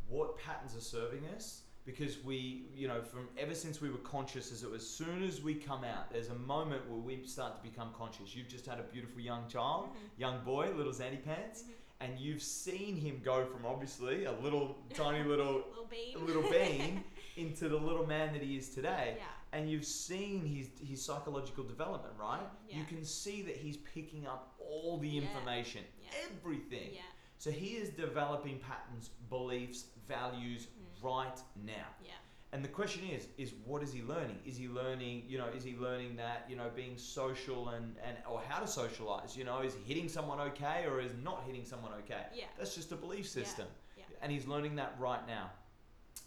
[0.07, 4.51] what patterns are serving us because we you know from ever since we were conscious
[4.51, 7.55] as it was as soon as we come out there's a moment where we start
[7.55, 10.19] to become conscious you've just had a beautiful young child Mhm.
[10.19, 11.73] young boy little zandy pants Mhm.
[12.01, 16.25] and you've seen him go from obviously a little tiny little Little bean.
[16.25, 17.03] little bean
[17.37, 19.25] into the little man that he is today yeah.
[19.53, 24.53] And you've seen his his psychological development right you can see that he's picking up
[24.59, 25.21] all the Yeah.
[25.21, 26.09] information Yeah.
[26.29, 27.01] everything Yeah.
[27.37, 31.03] so he is developing patterns beliefs values Mhm.
[31.03, 32.11] right now Yeah.
[32.51, 35.63] and the question is is what is he learning is he learning you know is
[35.63, 39.61] he learning that you know being social and and or how to socialize you know
[39.61, 42.45] is hitting someone okay or is not hitting someone okay Yeah.
[42.57, 43.31] that's just a belief Yeah.
[43.43, 44.03] system Yeah.
[44.21, 45.51] and he's learning that right now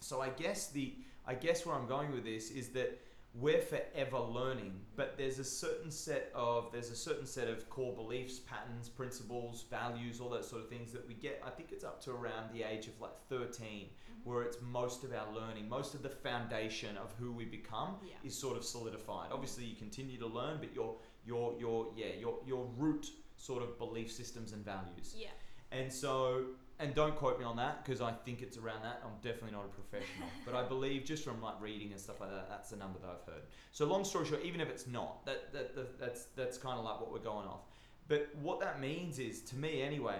[0.01, 0.95] so i guess the
[1.27, 2.99] i guess where i'm going with this is that
[3.35, 7.95] we're forever learning but there's a certain set of there's a certain set of core
[7.95, 11.83] beliefs patterns principles values all that sort of things that we get i think it's
[11.83, 14.25] up to around the age of like 13 Mhm.
[14.25, 18.17] where it's most of our learning most of the foundation of who we become Yeah.
[18.23, 22.39] is sort of solidified obviously you continue to learn but your your your yeah your
[22.45, 25.31] your root sort of belief systems and values Yeah.
[25.71, 26.49] and so,
[26.83, 29.01] and don't quote me on that because I think it's around that.
[29.05, 32.31] I'm definitely not a professional, but I believe just from like reading and stuff like
[32.31, 33.43] that, that's the number that I've heard.
[33.71, 36.85] So long story short, even if it's not, that, that, that that's that's kind of
[36.85, 37.61] like what we're going off.
[38.09, 40.19] But what that means is, to me anyway,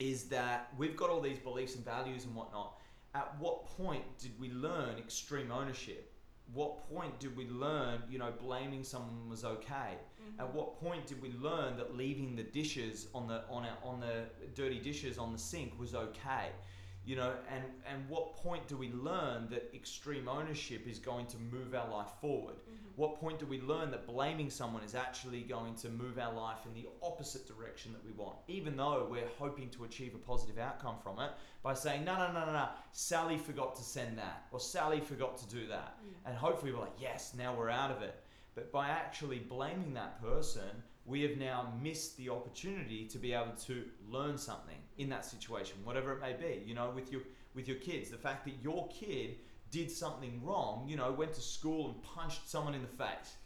[0.00, 2.74] is that we've got all these beliefs and values and whatnot.
[3.14, 6.12] At what point did we learn extreme ownership?
[6.52, 9.96] What point did we learn, you know, blaming someone was okay?
[10.36, 10.40] Mhm.
[10.40, 14.00] At what point did we learn that leaving the dishes on the on our, on
[14.00, 16.50] the dirty dishes on the sink was okay?
[17.04, 21.38] You know, and and what point do we learn that extreme ownership is going to
[21.38, 22.56] move our life forward?
[22.56, 22.96] Mhm.
[22.96, 26.66] What point do we learn that blaming someone is actually going to move our life
[26.66, 30.58] in the opposite direction that we want, even though we're hoping to achieve a positive
[30.58, 31.30] outcome from it
[31.62, 35.36] by saying, no, no, no, no, no, Sally forgot to send that, or Sally forgot
[35.38, 35.96] to do that.
[36.04, 36.14] Mm.
[36.26, 38.20] And hopefully we're like, yes, now we're out of it.
[38.58, 43.52] But by actually blaming that person, we have now missed the opportunity to be able
[43.66, 46.64] to learn something in that situation, whatever it may be.
[46.66, 47.22] You know, with your
[47.54, 49.36] with your kids, the fact that your kid
[49.70, 53.36] did something wrong, you know, went to school and punched someone in the face.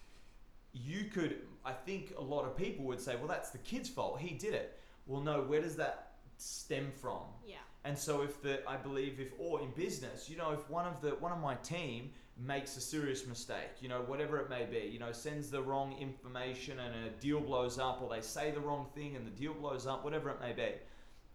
[0.72, 4.18] You could, I think, a lot of people would say, well, that's the kid's fault.
[4.18, 4.80] He did it.
[5.06, 5.42] Well, no.
[5.42, 7.20] Where does that stem from?
[7.46, 7.56] Yeah.
[7.84, 11.02] And so if the I believe if or in business, you know, if one of
[11.02, 14.88] the one of my team makes a serious mistake, you know, whatever it may be,
[14.88, 18.60] you know, sends the wrong information and a deal blows up or they say the
[18.60, 20.72] wrong thing and the deal blows up, whatever it may be,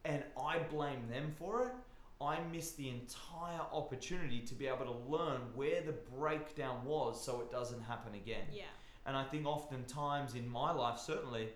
[0.06, 1.74] and I blame them for it,
[2.20, 7.42] I miss the entire opportunity to be able to learn where the breakdown was so
[7.42, 8.46] it doesn't happen again.
[8.52, 8.64] Yeah.
[9.06, 11.50] And I think oftentimes in my life, certainly,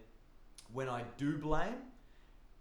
[0.72, 1.76] when I do blame,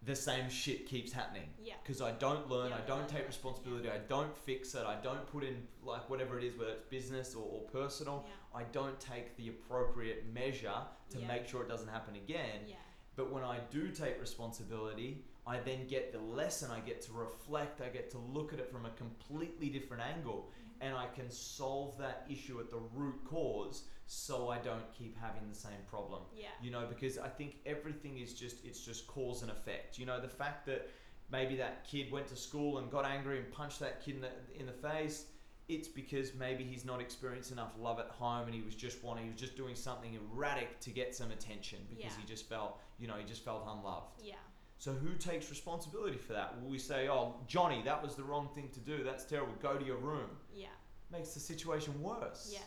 [0.02, 1.74] the same shit keeps happening Yeah.
[1.82, 3.94] because I don't learn, Yeah, I don't take responsibility, yeah.
[3.94, 7.34] I don't fix it, I don't put in like whatever it is, whether it's business
[7.34, 8.60] or, or personal, Yeah.
[8.60, 12.62] I don't take the appropriate measure to make sure it doesn't happen again.
[12.66, 12.76] Yeah.
[13.16, 17.80] But when I do take responsibility, I then get the lesson, I get to reflect,
[17.80, 20.50] I get to look at it from a completely different angle.
[20.80, 25.48] And I can solve that issue at the root cause so I don't keep having
[25.48, 26.48] the same problem Yeah.
[26.60, 30.20] you know because i think everything is just it's just cause and effect you know
[30.20, 30.88] the fact that
[31.30, 34.30] maybe that kid went to school and got angry and punched that kid in the,
[34.58, 35.26] in the face
[35.68, 39.22] it's because maybe he's not experienced enough love at home and he was just wanting,
[39.26, 42.20] he was just doing something erratic to get some attention because Yeah.
[42.20, 44.20] he just felt, you know, he just felt unloved.
[44.20, 44.34] Yeah.
[44.80, 46.58] So who takes responsibility for that?
[46.58, 49.04] Will we say, oh, Johnny, that was the wrong thing to do.
[49.04, 49.52] That's terrible.
[49.60, 50.30] Go to your room.
[50.54, 50.68] Yeah.
[51.12, 52.48] Makes the situation worse.
[52.50, 52.60] Yeah.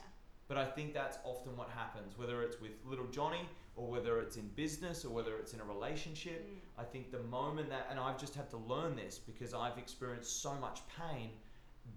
[0.48, 4.38] But I think that's often what happens, whether it's with little Johnny or whether it's
[4.38, 6.48] in business or whether it's in a relationship.
[6.48, 6.82] Mm.
[6.82, 10.44] I think the moment that, and I've just had to learn this because I've experienced
[10.44, 11.32] so much pain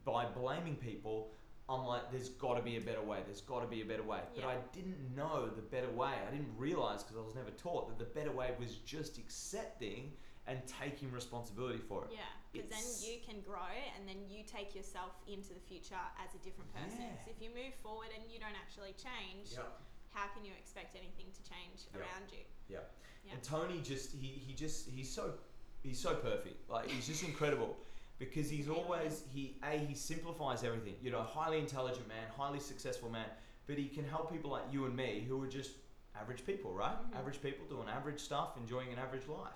[0.07, 1.33] by blaming people.
[1.69, 3.19] I'm like, there's got to be a better way.
[3.27, 4.21] There's got to be a better way.
[4.35, 6.13] But I didn't know the better way.
[6.27, 10.13] I didn't realize because I was never taught that the better way was just accepting
[10.47, 12.11] and taking responsibility for it.
[12.15, 12.21] Yeah,
[12.53, 13.67] because then you can grow
[13.99, 17.03] and then you take yourself into the future as a different person.
[17.03, 17.25] Yeah.
[17.25, 19.67] So if you move forward and you don't actually change, Yep.
[20.15, 21.99] how can you expect anything to change Yep.
[22.01, 22.47] around you?
[22.69, 22.95] Yep.
[23.27, 23.33] Yeah.
[23.33, 25.35] And Tony just he, he just he's so
[25.83, 26.71] he's so perfect.
[26.71, 27.77] Like he's just incredible
[28.19, 30.95] because he's always he a he simplifies everything.
[31.03, 33.27] You know, highly intelligent man, highly successful man,
[33.67, 35.73] but he can help people like you and me who are just
[36.19, 36.97] average people, right?
[36.97, 37.19] Mhm.
[37.19, 39.53] Average people doing average stuff, enjoying an average life.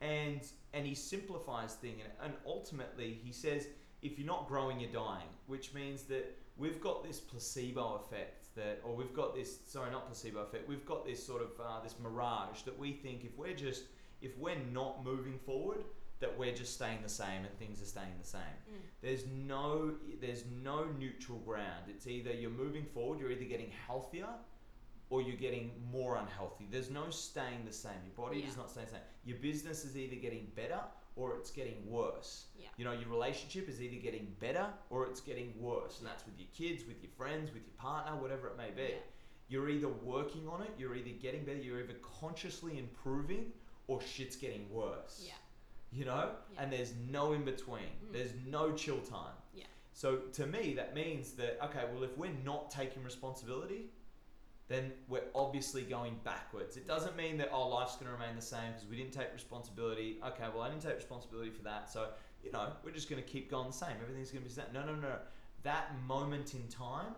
[0.00, 0.40] And
[0.72, 3.66] and he simplifies things and, and ultimately he says
[4.00, 8.80] if you're not growing you're dying, which means that we've got this placebo effect that
[8.84, 11.96] or we've got this sorry not placebo effect we've got this sort of uh, this
[12.00, 13.84] mirage that we think if we're just
[14.20, 15.84] if we're not moving forward
[16.20, 18.80] that we're just staying the same and things are staying the same Mm.
[19.00, 24.28] there's no there's no neutral ground it's either you're moving forward you're either getting healthier
[25.10, 28.48] or you're getting more unhealthy there's no staying the same your body Yeah.
[28.48, 30.80] is not staying the same your business is either getting better
[31.16, 32.68] or it's getting worse Yeah.
[32.76, 36.38] you know your relationship is either getting better or it's getting worse and that's with
[36.38, 38.98] your kids with your friends with your partner whatever it may be Yeah.
[39.48, 43.52] you're either working on it you're either getting better you're either consciously improving
[43.86, 45.32] or shit's getting worse Yeah.
[45.92, 46.62] You know Yeah.
[46.62, 48.12] and there's no in between Mm.
[48.12, 49.64] there's no chill time Yeah.
[49.92, 53.90] so to me that means that okay well if we're not taking responsibility
[54.68, 58.42] then we're obviously going backwards it doesn't mean that oh life's going to remain the
[58.42, 62.08] same because we didn't take responsibility okay well i didn't take responsibility for that so
[62.44, 64.60] you know we're just going to keep going the same everything's going to be the
[64.60, 65.16] same no no no
[65.62, 67.14] that moment in time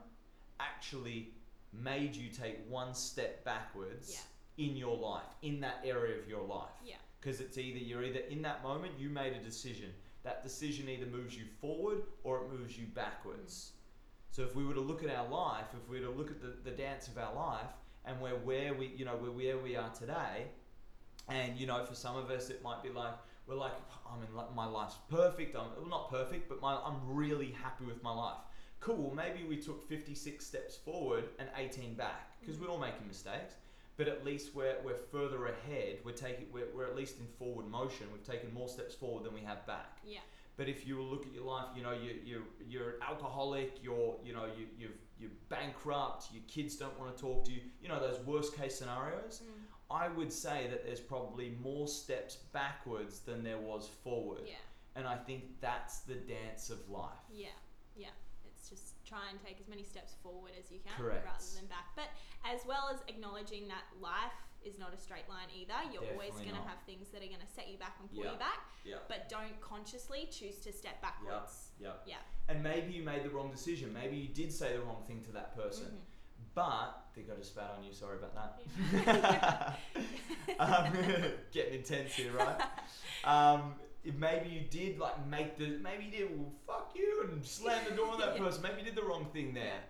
[0.61, 1.31] actually
[1.73, 4.13] made you take one step backwards
[4.59, 4.67] Yeah.
[4.67, 6.97] in your life in that area of your life Yeah.
[7.21, 9.91] Because it's either you're either in that moment you made a decision.
[10.23, 13.73] That decision either moves you forward or it moves you backwards.
[14.31, 16.41] So if we were to look at our life if we were to look at
[16.41, 17.71] the, the dance of our life
[18.05, 20.47] and we're where we you know we're where we are today
[21.29, 23.15] and you know for some of us it might be like
[23.47, 23.73] we're like
[24.07, 28.03] i mean my life's perfect i'm well, not perfect but my, i'm really happy with
[28.03, 28.39] my life.
[28.81, 33.55] Cool maybe we took 56 steps forward and 18 back because we're all making mistakes
[34.01, 37.67] but at least we're, we're further ahead we're taking we're, we're at least in forward
[37.81, 40.21] motion we've taken more steps forward than we have back Yeah.
[40.57, 42.37] but if you look at your life, you know, you, you,
[42.71, 47.21] you're an alcoholic, you're, you know, you, you've, you're bankrupt, your kids don't want to
[47.27, 49.63] talk to you, you know, those worst case scenarios, Mm.
[50.05, 54.43] I would say that there's probably more steps backwards than there was forward.
[54.47, 54.55] Yeah.
[54.97, 57.25] And I think that's the dance of life.
[57.33, 57.49] Yeah,
[57.97, 58.15] yeah.
[59.11, 61.27] Try and take as many steps forward as you can Correct.
[61.27, 61.91] rather than back.
[61.99, 62.15] But
[62.47, 65.75] as well as acknowledging that life is not a straight line either.
[65.93, 68.23] You're always going to have things that are going to set you back and pull
[68.23, 68.33] Yeah.
[68.33, 68.97] you back, Yeah.
[69.09, 71.73] but don't consciously choose to step backwards.
[71.81, 71.95] Yeah.
[72.07, 72.23] Yeah.
[72.49, 73.93] And maybe you made the wrong decision.
[73.93, 75.87] Maybe you did say the wrong thing to that person.
[75.91, 76.55] Mhm.
[76.55, 77.93] But they got a spat on you.
[77.93, 79.77] Sorry about that.
[79.97, 80.55] Yeah.
[80.59, 80.93] um,
[81.53, 82.61] getting intense here, right?
[83.25, 87.45] Um, if maybe you did like make the maybe you did well, fuck you and
[87.45, 88.43] slam the door on that Yeah.
[88.45, 88.63] person.
[88.63, 89.81] Maybe you did the wrong thing there,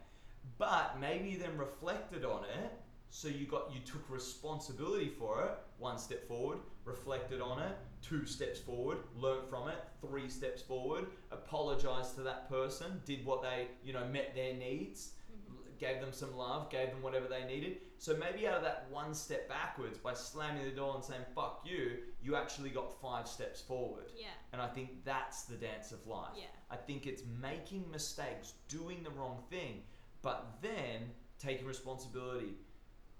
[0.59, 2.73] but maybe you then reflected on it.
[3.13, 5.51] So you got you took responsibility for it.
[5.79, 7.77] One step forward, reflected on it.
[8.03, 9.79] Two steps forward, learnt from it.
[10.01, 13.01] Three steps forward, apologized to that person.
[13.05, 15.79] Did what they you know met their needs Mhm.
[15.79, 17.79] gave them some love, gave them whatever they needed.
[18.01, 21.61] So maybe out of that one step backwards, by slamming the door and saying "fuck
[21.67, 24.07] you," you actually got five steps forward.
[24.17, 24.29] Yeah.
[24.55, 26.31] And I think that's the dance of life.
[26.35, 26.45] Yeah.
[26.71, 29.83] I think it's making mistakes, doing the wrong thing,
[30.23, 32.55] but then taking responsibility,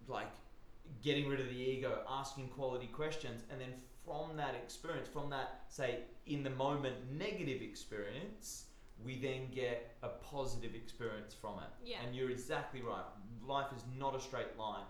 [0.09, 0.33] like
[1.03, 5.65] getting rid of the ego, asking quality questions, and then from that experience, from that,
[5.69, 8.65] say, in the moment negative experience,
[9.05, 11.71] we then get a positive experience from it.
[11.89, 11.97] Yeah.
[12.05, 13.05] And you're exactly right.
[13.47, 14.85] Life is not a straight line.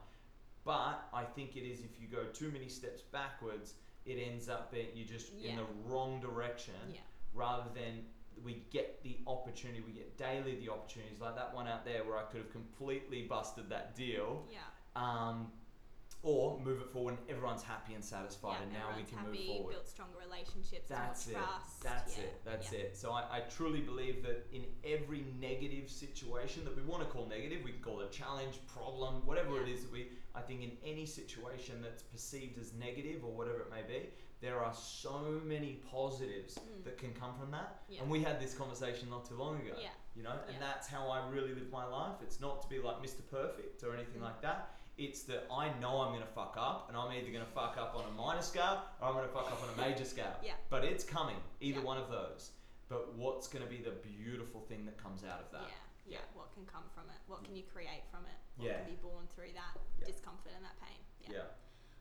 [0.64, 4.72] But I think it is if you go too many steps backwards, it ends up
[4.72, 7.00] being you're just in the wrong direction Yeah.
[7.34, 8.04] rather than
[8.44, 12.16] we get the opportunity, we get daily the opportunities, like that one out there where
[12.16, 14.58] I could have completely busted that deal, Yeah.
[14.96, 15.52] um,
[16.22, 18.62] or move it forward and everyone's happy and satisfied, yeah.
[18.64, 19.70] and now we can happy, move forward.
[19.72, 21.40] built stronger relationships, That's more it.
[21.42, 21.82] trust.
[21.82, 22.24] That's yeah.
[22.24, 22.40] it.
[22.44, 22.78] That's yeah.
[22.80, 22.96] it.
[22.96, 27.26] So I, I truly believe that in every negative situation that we want to call
[27.26, 30.62] negative, we can call it a challenge, problem, whatever it is that we, I think
[30.62, 34.10] in any situation that's perceived as negative or whatever it may be,
[34.42, 36.84] there are so many positives Mm.
[36.84, 37.82] that can come from that.
[37.88, 38.00] Yeah.
[38.02, 39.74] And we had this conversation not too long ago.
[39.80, 39.88] Yeah.
[40.16, 40.60] You know, and Yeah.
[40.60, 42.16] that's how I really live my life.
[42.22, 43.20] It's not to be like Mr.
[43.30, 44.24] Perfect or anything Mm.
[44.24, 44.76] like that.
[45.00, 48.04] It's that I know I'm gonna fuck up, and I'm either gonna fuck up on
[48.04, 50.36] a minor scale or I'm gonna fuck up on a major scale.
[50.44, 50.52] Yeah.
[50.68, 51.86] But it's coming, either Yeah.
[51.86, 52.50] one of those.
[52.90, 55.68] But what's gonna be the beautiful thing that comes out of that?
[56.04, 56.24] Yeah, yeah.
[56.34, 57.16] What can come from it?
[57.28, 58.36] What can you create from it?
[58.56, 58.84] What Yeah.
[58.84, 60.98] can be born through that discomfort and that pain?
[61.32, 61.44] Yeah.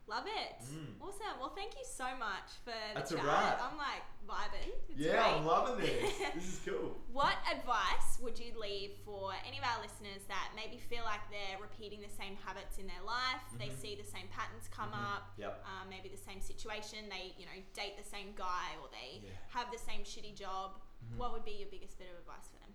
[0.09, 0.57] Love it.
[0.73, 0.97] Mm.
[1.05, 1.37] Awesome.
[1.39, 3.25] Well, thank you so much for the That's a chat.
[3.25, 3.61] wrap.
[3.61, 4.73] I'm like vibing.
[4.89, 6.01] It's yeah, I'm loving this.
[6.33, 6.97] this is cool.
[7.13, 11.61] What advice would you leave for any of our listeners that maybe feel like they're
[11.61, 13.37] repeating the same habits in their life?
[13.61, 13.77] They Mhm.
[13.81, 15.13] see the same patterns come Mhm.
[15.13, 15.29] up.
[15.37, 15.61] Yep.
[15.69, 17.05] Um, maybe the same situation.
[17.07, 19.37] They, you know, date the same guy or they Yeah.
[19.53, 20.81] have the same shitty job.
[21.05, 21.17] Mhm.
[21.21, 22.73] What would be your biggest bit of advice for them?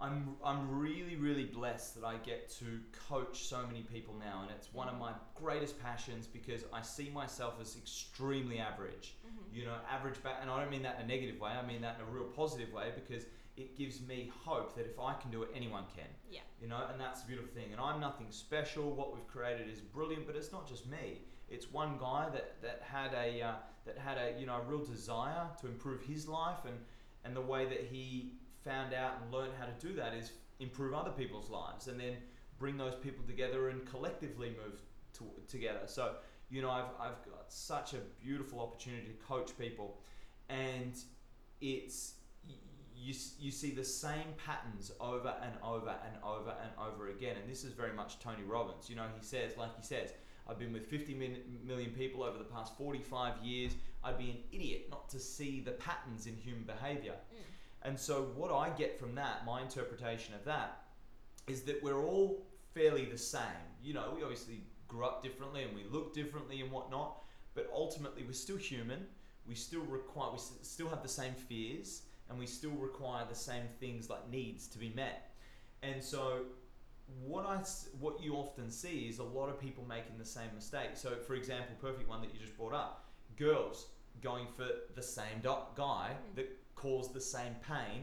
[0.00, 2.64] I'm, I'm really, really blessed that I get to
[3.08, 7.10] coach so many people now, and it's one of my greatest passions because I see
[7.10, 9.16] myself as extremely average.
[9.26, 9.54] Mhm.
[9.54, 11.82] You know, average back, and I don't mean that in a negative way, I mean
[11.82, 15.30] that in a real positive way because it gives me hope that if I can
[15.30, 16.08] do it, anyone can.
[16.30, 16.40] Yeah.
[16.62, 17.72] You know, and that's the beautiful thing.
[17.72, 18.92] And I'm nothing special.
[18.92, 21.22] What we've created is brilliant, but it's not just me.
[21.50, 24.84] It's one guy that, that had a uh, that had a you know a real
[24.84, 26.78] desire to improve his life, and
[27.24, 28.32] and the way that he
[28.64, 32.16] found out and learned how to do that is improve other people's lives, and then
[32.58, 34.80] bring those people together and collectively move
[35.14, 35.80] to, together.
[35.86, 36.14] So
[36.50, 39.98] you know, I've I've got such a beautiful opportunity to coach people,
[40.48, 40.96] and
[41.60, 42.14] it's
[42.96, 47.50] you, you see the same patterns over and over and over and over again and
[47.50, 50.12] this is very much tony robbins you know he says like he says
[50.46, 53.72] i've been with 50 min- million people over the past 45 years
[54.04, 57.44] i'd be an idiot not to see the patterns in human behavior Mm.
[57.82, 60.82] And so what i get from that my interpretation of that
[61.48, 63.64] is that we're all fairly the same.
[63.82, 67.22] You know we obviously grew up differently and we look differently and whatnot
[67.54, 69.06] but ultimately we're still human.
[69.48, 73.64] We still require we still have the same fears and we still require the same
[73.80, 75.32] things like needs to be met.
[75.82, 76.44] And so
[77.24, 80.54] what I s- what you often see is a lot of people making the same
[80.54, 80.90] mistake.
[80.94, 83.88] So for example perfect one that you just brought up girls
[84.20, 86.34] going for the same guy Mm.
[86.36, 88.00] that caused the same pain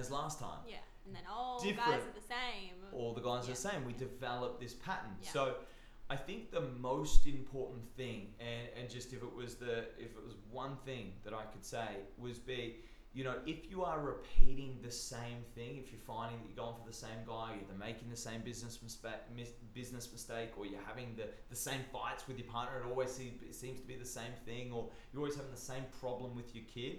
[0.00, 0.76] as last time Yeah.
[1.06, 2.02] And then all guys Different.
[2.10, 2.74] are the same.
[2.92, 3.84] all the guys are the same.
[3.86, 5.14] We develop this pattern.
[5.22, 5.30] Yeah.
[5.36, 5.42] So
[6.10, 10.22] I think the most important thing, and, and just if it was the if it
[10.28, 12.76] was one thing that I could say was be,
[13.16, 16.76] you know, if you are repeating the same thing, if you're finding that you're going
[16.82, 20.66] for the same guy, you're either making the same business mistake, mis- business mistake, or
[20.66, 23.86] you're having the, the same fights with your partner, it always seems, it seems to
[23.86, 24.82] be the same thing, or
[25.12, 26.96] you're always having the same problem with your kid.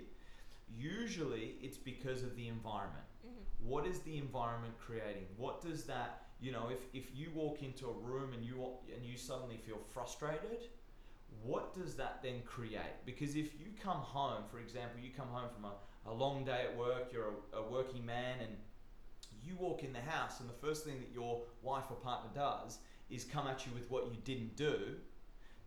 [0.76, 3.04] Usually, it's because of the environment.
[3.26, 3.32] Mhm.
[3.60, 5.28] what is the environment creating?
[5.36, 8.56] What does that you know if, if you walk into a room and you
[8.96, 10.70] and you suddenly feel frustrated
[11.44, 12.96] what does that then create?
[13.06, 15.74] Because if you come home for example you come home from a,
[16.06, 18.56] a long day at work you're a, a working man and
[19.44, 22.80] you walk in the house and the first thing that your wife or partner does
[23.10, 24.96] is come at you with what you didn't do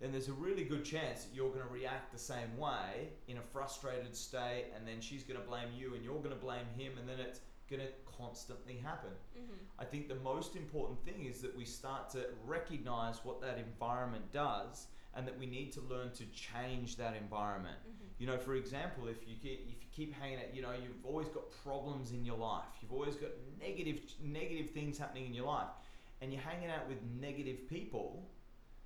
[0.01, 3.37] then there's a really good chance that you're going to react the same way in
[3.37, 6.67] a frustrated state and then she's going to blame you and you're going to blame
[6.77, 9.59] him and then it's going to constantly happen Mhm.
[9.79, 14.31] I think the most important thing is that we start to recognize what that environment
[14.33, 17.79] does and that we need to learn to change that environment.
[17.89, 18.09] Mhm.
[18.19, 21.05] You know, for example, if you keep, if you keep hanging out, you know, you've
[21.05, 22.69] always got problems in your life.
[22.81, 25.71] You've always got negative negative things happening in your life
[26.21, 28.29] and you're hanging out with negative people,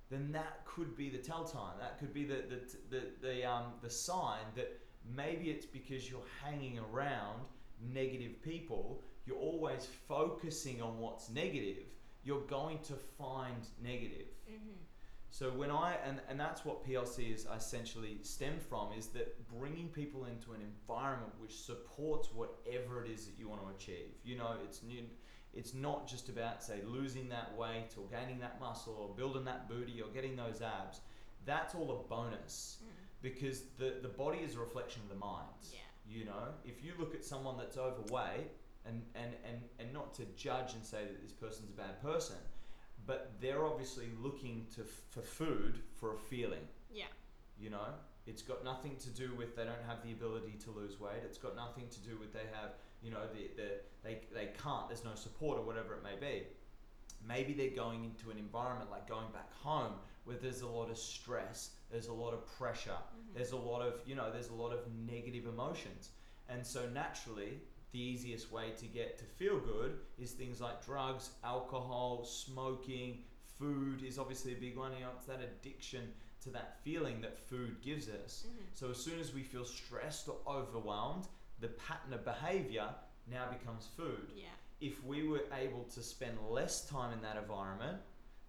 [0.09, 1.73] then that could be the telltale.
[1.79, 4.79] That could be the the the, the um the sign that
[5.15, 7.41] maybe it's because you're hanging around
[7.93, 11.83] negative people, you're always focusing on what's negative,
[12.23, 14.27] you're going to find negative.
[14.49, 14.77] Mhm.
[15.29, 19.89] So when I and, and that's what PLC is essentially stemmed from is that bringing
[19.89, 24.11] people into an environment which supports whatever it is that you want to achieve.
[24.23, 25.03] You know, it's new,
[25.55, 29.67] it's not just about say losing that weight or gaining that muscle or building that
[29.69, 31.01] booty or getting those abs.
[31.45, 32.87] That's all a bonus Mm.
[33.21, 35.61] because the the body is a reflection of the mind.
[35.71, 35.79] Yeah.
[36.07, 38.51] You know, if you look at someone that's overweight
[38.85, 42.35] and, and, and, and not to judge and say that this person's a bad person,
[43.07, 46.67] but they're obviously looking to for food for a feeling.
[46.93, 47.05] Yeah.
[47.59, 47.87] You know,
[48.27, 51.21] it's got nothing to do with they don't have the ability to lose weight.
[51.23, 52.71] It's got nothing to do with they have,
[53.05, 53.69] you know, the, the
[54.03, 54.87] they they can't.
[54.89, 56.43] There's no support or whatever it may be.
[57.27, 59.93] Maybe they're going into an environment like going back home
[60.25, 63.33] where there's a lot of stress, there's a lot of pressure, Mhm.
[63.35, 66.09] there's a lot of you know there's a lot of negative emotions
[66.49, 71.29] and so naturally the easiest way to get to feel good is things like drugs,
[71.43, 73.23] alcohol, smoking,
[73.57, 74.91] food is obviously a big one.
[74.93, 78.45] You know, it's that addiction to that feeling that food gives us.
[78.47, 78.65] Mhm.
[78.73, 81.27] So as soon as we feel stressed or overwhelmed,
[81.59, 82.87] the pattern of behavior
[83.31, 84.31] now becomes food.
[84.35, 84.49] Yeah.
[84.81, 87.97] If we were able to spend less time in that environment,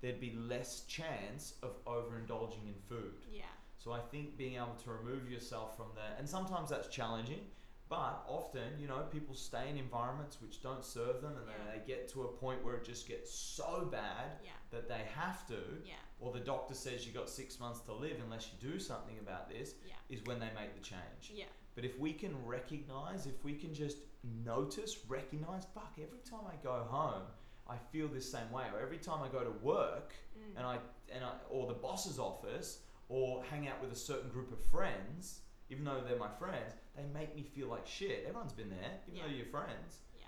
[0.00, 3.14] there'd be less chance of overindulging in food.
[3.32, 3.44] Yeah.
[3.78, 7.40] So I think being able to remove yourself from there, and sometimes that's challenging,
[7.88, 11.56] but often, you know, people stay in environments which don't serve them and Yeah.
[11.56, 14.50] then they get to a point where it just gets so bad Yeah.
[14.70, 15.94] that they have to, Yeah.
[16.18, 19.48] or the doctor says you got six months to live unless you do something about
[19.48, 19.94] this, Yeah.
[20.08, 21.30] is when they make the change.
[21.76, 21.82] Yeah.
[21.82, 23.98] But if we can recognize, if we can just
[24.44, 27.22] notice, recognize, fuck, every time I go home,
[27.68, 30.56] I feel this same way, or every time I go to work Mm.
[30.58, 30.78] and I
[31.12, 35.40] and I or the boss's office or hang out with a certain group of friends,
[35.70, 38.24] even though they're my friends, they make me feel like shit.
[38.26, 40.00] Everyone's been there, even though you're friends.
[40.18, 40.26] Yeah.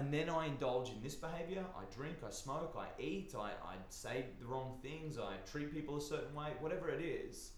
[0.00, 1.64] And then I indulge in this behavior.
[1.76, 5.96] I drink, I smoke, I eat, I, I say the wrong things, I treat people
[5.96, 7.50] a certain way, whatever it is.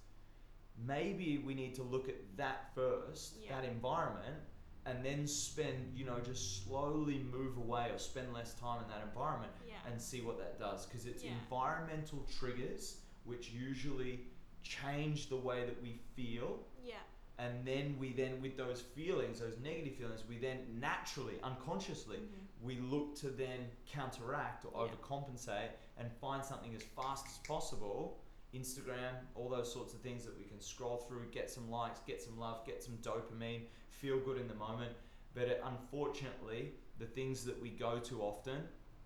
[0.76, 3.60] Maybe we need to look at that first, Yeah.
[3.60, 4.36] that environment,
[4.84, 9.02] and then spend, you know, just slowly move away or spend less time in that
[9.02, 9.74] environment Yeah.
[9.86, 11.32] and see what that does because it's Yeah.
[11.38, 14.26] environmental triggers which usually
[14.64, 16.98] change the way that we feel Yeah.
[17.38, 22.46] and then we then with those feelings those negative feelings we then naturally unconsciously Mhm.
[22.60, 28.20] we look to then counteract or overcompensate and find something as fast as possible
[28.54, 32.22] instagram all those sorts of things that we can scroll through get some likes get
[32.22, 34.92] some love get some dopamine feel good in the moment
[35.34, 38.60] but it, unfortunately the things that we go to often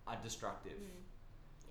[0.06, 1.02] are destructive Mm.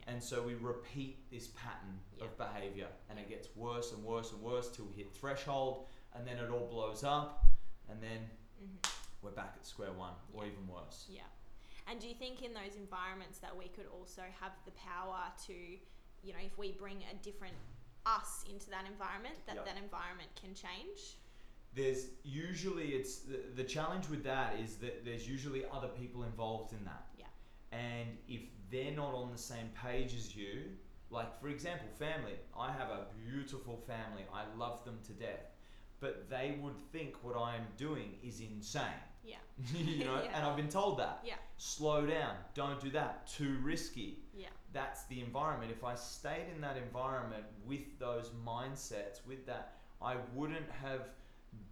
[0.08, 2.26] and so we repeat this pattern Yeah.
[2.26, 6.26] of behavior and it gets worse and worse and worse till we hit threshold and
[6.28, 7.46] then it all blows up
[7.90, 8.30] and then
[8.62, 8.92] Mhm.
[9.22, 11.06] we're back at square one or even worse.
[11.10, 11.24] Yeah.
[11.88, 15.80] And do you think in those environments that we could also have the power to,
[16.26, 17.56] you know, if we bring a different
[18.06, 19.66] us into that environment, that Yep.
[19.66, 21.18] that environment can change?
[21.74, 26.72] There's usually it's the, the challenge with that is that there's usually other people involved
[26.74, 27.08] in that.
[27.18, 27.26] Yeah.
[27.72, 30.64] And if they're not on the same page as you,
[31.10, 32.34] like for example, family.
[32.58, 34.24] I have a beautiful family.
[34.34, 35.52] I love them to death.
[36.00, 39.02] But they would think what I am doing is insane.
[39.26, 39.38] Yeah.
[39.76, 40.32] you know, Yeah.
[40.36, 41.20] and I've been told that.
[41.24, 41.36] Yeah.
[41.58, 42.36] Slow down.
[42.54, 43.28] Don't do that.
[43.28, 44.20] Too risky.
[44.36, 44.48] Yeah.
[44.74, 45.72] That's the environment.
[45.72, 51.10] If I stayed in that environment with those mindsets, with that, I wouldn't have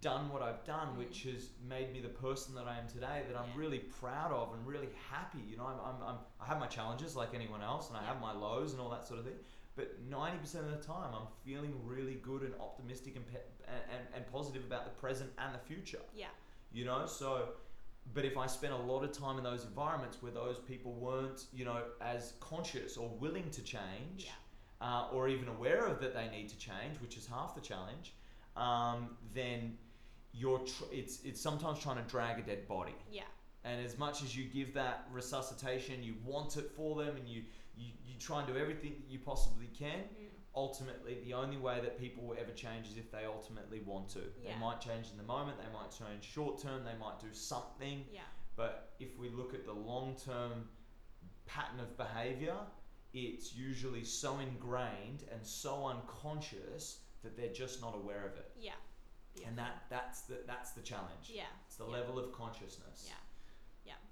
[0.00, 0.96] done what I've done, Mm.
[0.98, 3.24] which has made me the person that I am today.
[3.28, 3.56] That I'm Yeah.
[3.58, 5.40] really proud of and really happy.
[5.40, 8.18] You know, I'm, I'm, I'm I have my challenges like anyone else, and I have
[8.20, 9.38] my lows and all that sort of thing.
[9.76, 13.82] But ninety percent of the time, I'm feeling really good and optimistic and, pe- and,
[13.92, 16.28] and and positive about the present and the future Yeah.
[16.74, 17.50] You know so
[18.12, 21.44] but if i spent a lot of time in those environments where those people weren't
[21.54, 24.30] you know as conscious or willing to change Yeah.
[24.80, 28.12] uh, or even aware of that they need to change which is half the challenge
[28.56, 29.76] um, then
[30.32, 33.22] you're tr- it's it's sometimes trying to drag a dead body Yeah.
[33.64, 37.42] and as much as you give that resuscitation you want it for them and you
[37.76, 40.23] you, you try and do everything that you possibly can Mm.
[40.56, 44.20] Ultimately the only way that people will ever change is if they ultimately want to.
[44.42, 44.52] Yeah.
[44.52, 48.04] They might change in the moment, they might change short term, they might do something,
[48.12, 48.20] Yeah.
[48.56, 50.68] but if we look at the long term
[51.46, 52.56] pattern of behavior,
[53.12, 58.50] it's usually so ingrained and so unconscious that they're just not aware of it.
[58.58, 58.72] Yeah.
[59.46, 61.28] And that that's the that's the challenge.
[61.28, 61.42] Yeah.
[61.66, 61.90] It's the yeah.
[61.92, 63.04] level of consciousness.
[63.06, 63.14] Yeah.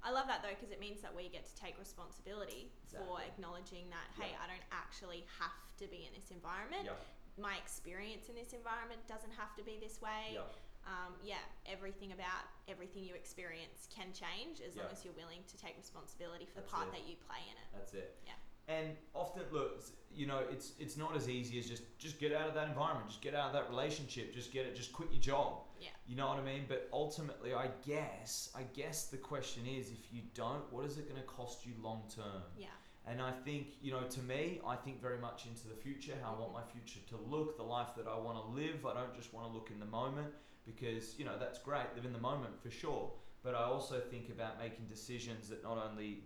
[0.03, 3.87] I love that though because it means that we get to take responsibility for acknowledging
[3.95, 4.43] that hey, Yeah.
[4.43, 6.91] I don't actually have to be in this environment.
[6.91, 6.99] Yeah.
[7.39, 10.35] My experience in this environment doesn't have to be this way.
[10.35, 10.45] Yeah.
[10.83, 11.39] Um, yeah,
[11.71, 16.45] everything about everything you experience can change as long as you're willing to take responsibility
[16.45, 16.99] for the part it.
[16.99, 17.69] that you play in it.
[17.71, 18.19] That's it.
[18.27, 18.35] Yeah.
[18.73, 19.83] And often, look,
[20.15, 23.09] you know, it's it's not as easy as just just get out of that environment,
[23.09, 25.53] just get out of that relationship, just get it, just quit your job.
[25.81, 25.89] Yeah.
[26.07, 26.65] You know what I mean?
[26.69, 31.09] But ultimately, I guess, I guess the question is, if you don't, what is it
[31.09, 32.43] going to cost you long term?
[32.57, 32.67] Yeah.
[33.05, 36.35] And I think, you know, to me, I think very much into the future, how
[36.35, 36.67] I want mm-hmm.
[36.67, 38.87] my future to look, the life that I want to live.
[38.87, 40.29] I don't just want to look in the moment
[40.65, 43.11] because, you know, that's great, live in the moment for sure.
[43.43, 46.23] But I also think about making decisions that not only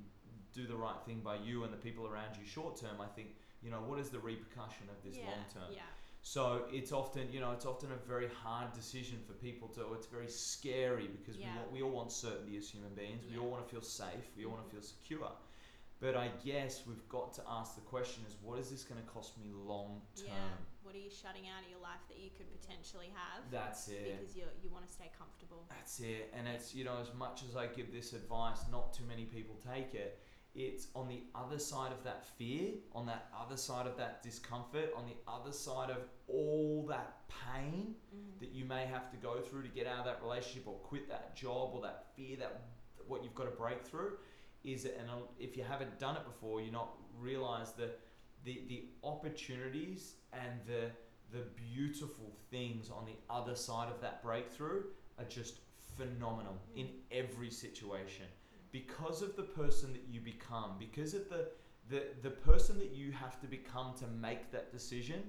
[0.57, 3.28] do the right thing by you and the people around you short term, I think,
[3.62, 5.26] you know, what is the repercussion of this yeah.
[5.26, 5.70] long term?
[5.72, 5.82] Yeah.
[6.22, 9.92] So it's often, you know, it's often a very hard decision for people to.
[9.94, 11.52] It's very scary because Yeah.
[11.52, 13.24] we want, we all want certainty as human beings.
[13.30, 14.26] We all want to feel safe.
[14.36, 14.80] We all want to mm-hmm.
[14.80, 15.32] feel secure.
[16.00, 19.09] But I guess we've got to ask the question: Is what is this going to
[19.09, 20.26] cost me long term?
[20.26, 20.82] Yeah.
[20.82, 24.20] What are you shutting out of your life that you could potentially have That's it.
[24.20, 25.64] because you you want to stay comfortable?
[25.70, 26.32] That's it.
[26.36, 29.57] And it's, you know, as much as I give this advice, not too many people
[29.74, 30.18] take it.
[30.57, 34.90] It's on the other side of that fear, on that other side of that discomfort,
[34.96, 35.98] on the other side of
[36.28, 38.40] all that pain Mm.
[38.40, 41.09] that you may have to go through to get out of that relationship or quit
[41.09, 42.62] that job or that fear that
[43.07, 44.16] what you've got to break through
[44.64, 47.90] is it and if you haven't done it before you not realize the
[48.44, 50.90] the the opportunities and the
[51.36, 54.84] the beautiful things on the other side of that breakthrough
[55.18, 55.59] are just
[55.96, 58.26] phenomenal in every situation
[58.79, 61.43] because of the person that you become because of the
[61.93, 65.20] the, the person that you have to become to make that decision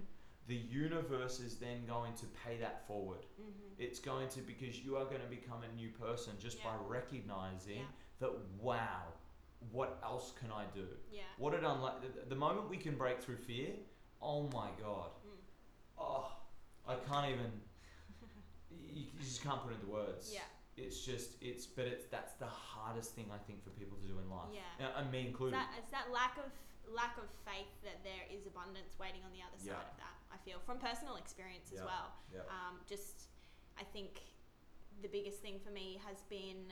[0.48, 0.56] the
[0.88, 3.86] universe is then going to pay that forward Mm-hmm.
[3.86, 7.78] it's going to because you are going to become a new person just by recognizing
[7.86, 8.22] Yeah.
[8.22, 8.34] that
[8.68, 9.04] wow
[9.78, 10.88] what else can i do
[11.20, 11.22] Yeah.
[11.38, 13.70] what it unlike the, the moment we can break through fear
[14.32, 15.40] oh my god Mm.
[16.10, 16.28] oh
[16.88, 17.52] i can't even
[18.96, 20.42] you, you just can't put into words Yeah.
[20.78, 24.18] It's just it's but it's that's the hardest thing i think for people to do
[24.22, 24.62] in life Yeah.
[24.80, 26.54] and, and me It's included that, it's that lack of
[26.88, 29.76] lack of faith that there is abundance waiting on the other Yeah.
[29.76, 30.16] side of that.
[30.32, 31.92] I feel from personal experience as Yeah.
[31.92, 32.08] well.
[32.32, 33.28] yeah Um, just,
[33.76, 34.24] I think
[35.04, 36.72] the biggest thing for me has been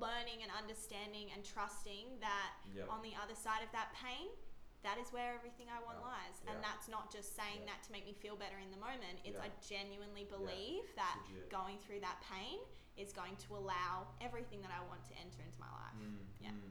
[0.00, 2.56] learning and understanding and trusting that
[2.88, 4.32] on the other side of that pain,
[4.80, 6.08] that is where everything I want Yeah.
[6.08, 6.40] lies.
[6.40, 6.52] Yeah.
[6.56, 7.76] And that's not just saying Yeah.
[7.76, 9.20] that to make me feel better in the moment.
[9.28, 9.36] It's.
[9.36, 12.60] I genuinely believe that going through that pain
[12.98, 15.96] is going to allow everything that I want to enter into my life.
[16.00, 16.48] Mm, Yeah.
[16.50, 16.70] mm.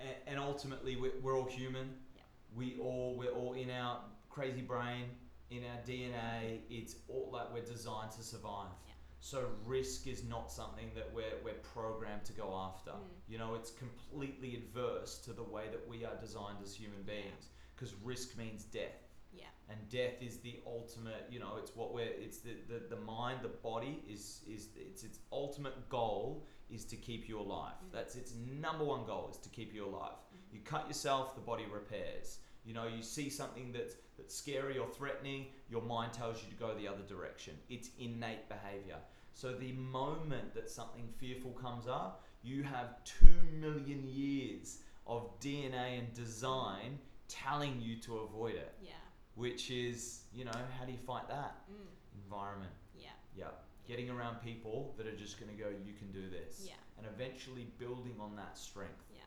[0.00, 1.94] And, and ultimately, we're, we're all human.
[2.16, 2.22] Yeah.
[2.56, 5.04] We all we're all in our crazy brain,
[5.50, 6.60] in our DNA.
[6.70, 8.68] It's all like we're designed to survive.
[8.86, 8.94] Yeah.
[9.20, 12.90] So risk is not something that we're we're programmed to go after.
[12.90, 13.14] Mm.
[13.28, 17.48] You know, it's completely adverse to the way that we are designed as human beings.
[17.74, 19.03] Because risk means death.
[19.36, 19.44] Yeah.
[19.68, 21.26] And death is the ultimate.
[21.30, 22.04] You know, it's what we're.
[22.06, 26.96] It's the, the, the mind, the body is is it's its ultimate goal is to
[26.96, 27.74] keep you alive.
[27.86, 27.92] Mm.
[27.92, 30.12] That's its number one goal is to keep you alive.
[30.34, 30.54] Mhm.
[30.54, 32.38] You cut yourself, the body repairs.
[32.64, 36.54] You know, you see something that's that's scary or threatening, your mind tells you to
[36.56, 37.54] go the other direction.
[37.68, 38.98] It's innate behavior.
[39.32, 43.26] So the moment that something fearful comes up, you have two
[43.58, 48.74] million years of DNA and design telling you to avoid it.
[48.80, 48.92] Yeah.
[49.34, 51.56] Which is, you know, how do you fight that?
[51.70, 52.24] Mm.
[52.24, 52.72] Environment.
[52.96, 53.08] Yeah.
[53.36, 53.64] Yep.
[53.88, 56.62] Getting around people that are just going to go, you can do this.
[56.64, 56.74] Yeah.
[56.98, 59.04] And eventually building on that strength.
[59.12, 59.20] Yeah.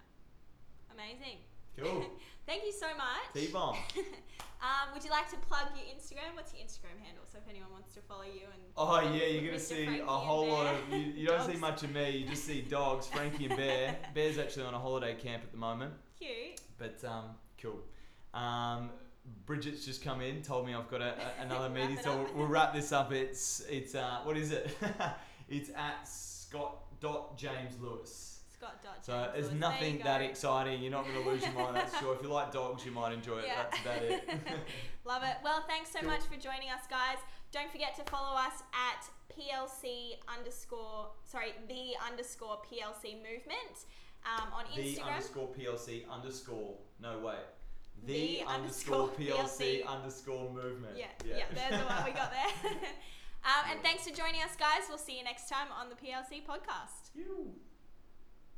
[0.94, 1.38] Amazing.
[1.78, 2.06] Cool.
[2.48, 3.34] Thank you so much.
[3.34, 3.78] T-bomb.
[4.60, 6.34] Um, would you like to plug your Instagram?
[6.36, 7.24] What's your Instagram handle?
[7.32, 9.60] So if anyone wants to follow you and Oh yeah, you're gonna Mr.
[9.60, 10.82] see Frankie a whole lot of.
[10.92, 12.10] You, you don't see much of me.
[12.10, 13.96] You just see dogs, Frankie and Bear.
[14.16, 16.60] Bear's actually on a holiday camp at the moment, cute.
[16.80, 17.26] but um,
[17.62, 17.82] cool.
[18.34, 18.90] Um,
[19.46, 22.48] Bridget's just come in, told me I've got a, a, another meeting, so we'll, we'll
[22.48, 23.12] wrap this up.
[23.12, 24.76] It's it's uh, what is it?
[25.50, 28.42] it's at Scott dot James Lewis.
[28.54, 29.06] Scott dot.
[29.06, 29.60] So James there's Lewis.
[29.60, 30.82] Nothing you that exciting.
[30.82, 31.76] You're not going to lose your mind.
[31.76, 32.16] That's sure.
[32.16, 33.46] If you like dogs, you might enjoy it.
[33.48, 33.64] Yeah.
[33.64, 34.30] That's about it.
[35.06, 35.38] Love it.
[35.44, 36.10] Well, thanks so Cool.
[36.10, 37.18] much for joining us, guys.
[37.52, 43.86] Don't forget to follow us at PLC underscore sorry the underscore PLC movement
[44.26, 45.14] um, on the Instagram.
[45.14, 46.74] underscore PLC underscore.
[47.00, 47.36] No wait.
[48.06, 49.88] The, The underscore PLC, PLC.
[49.88, 50.98] underscore movement.
[50.98, 52.72] Yeah, yeah, there's the one we got there.
[53.44, 54.84] um, and thanks for joining us, guys.
[54.88, 57.12] We'll see you next time on the PLC podcast.
[57.16, 57.54] You.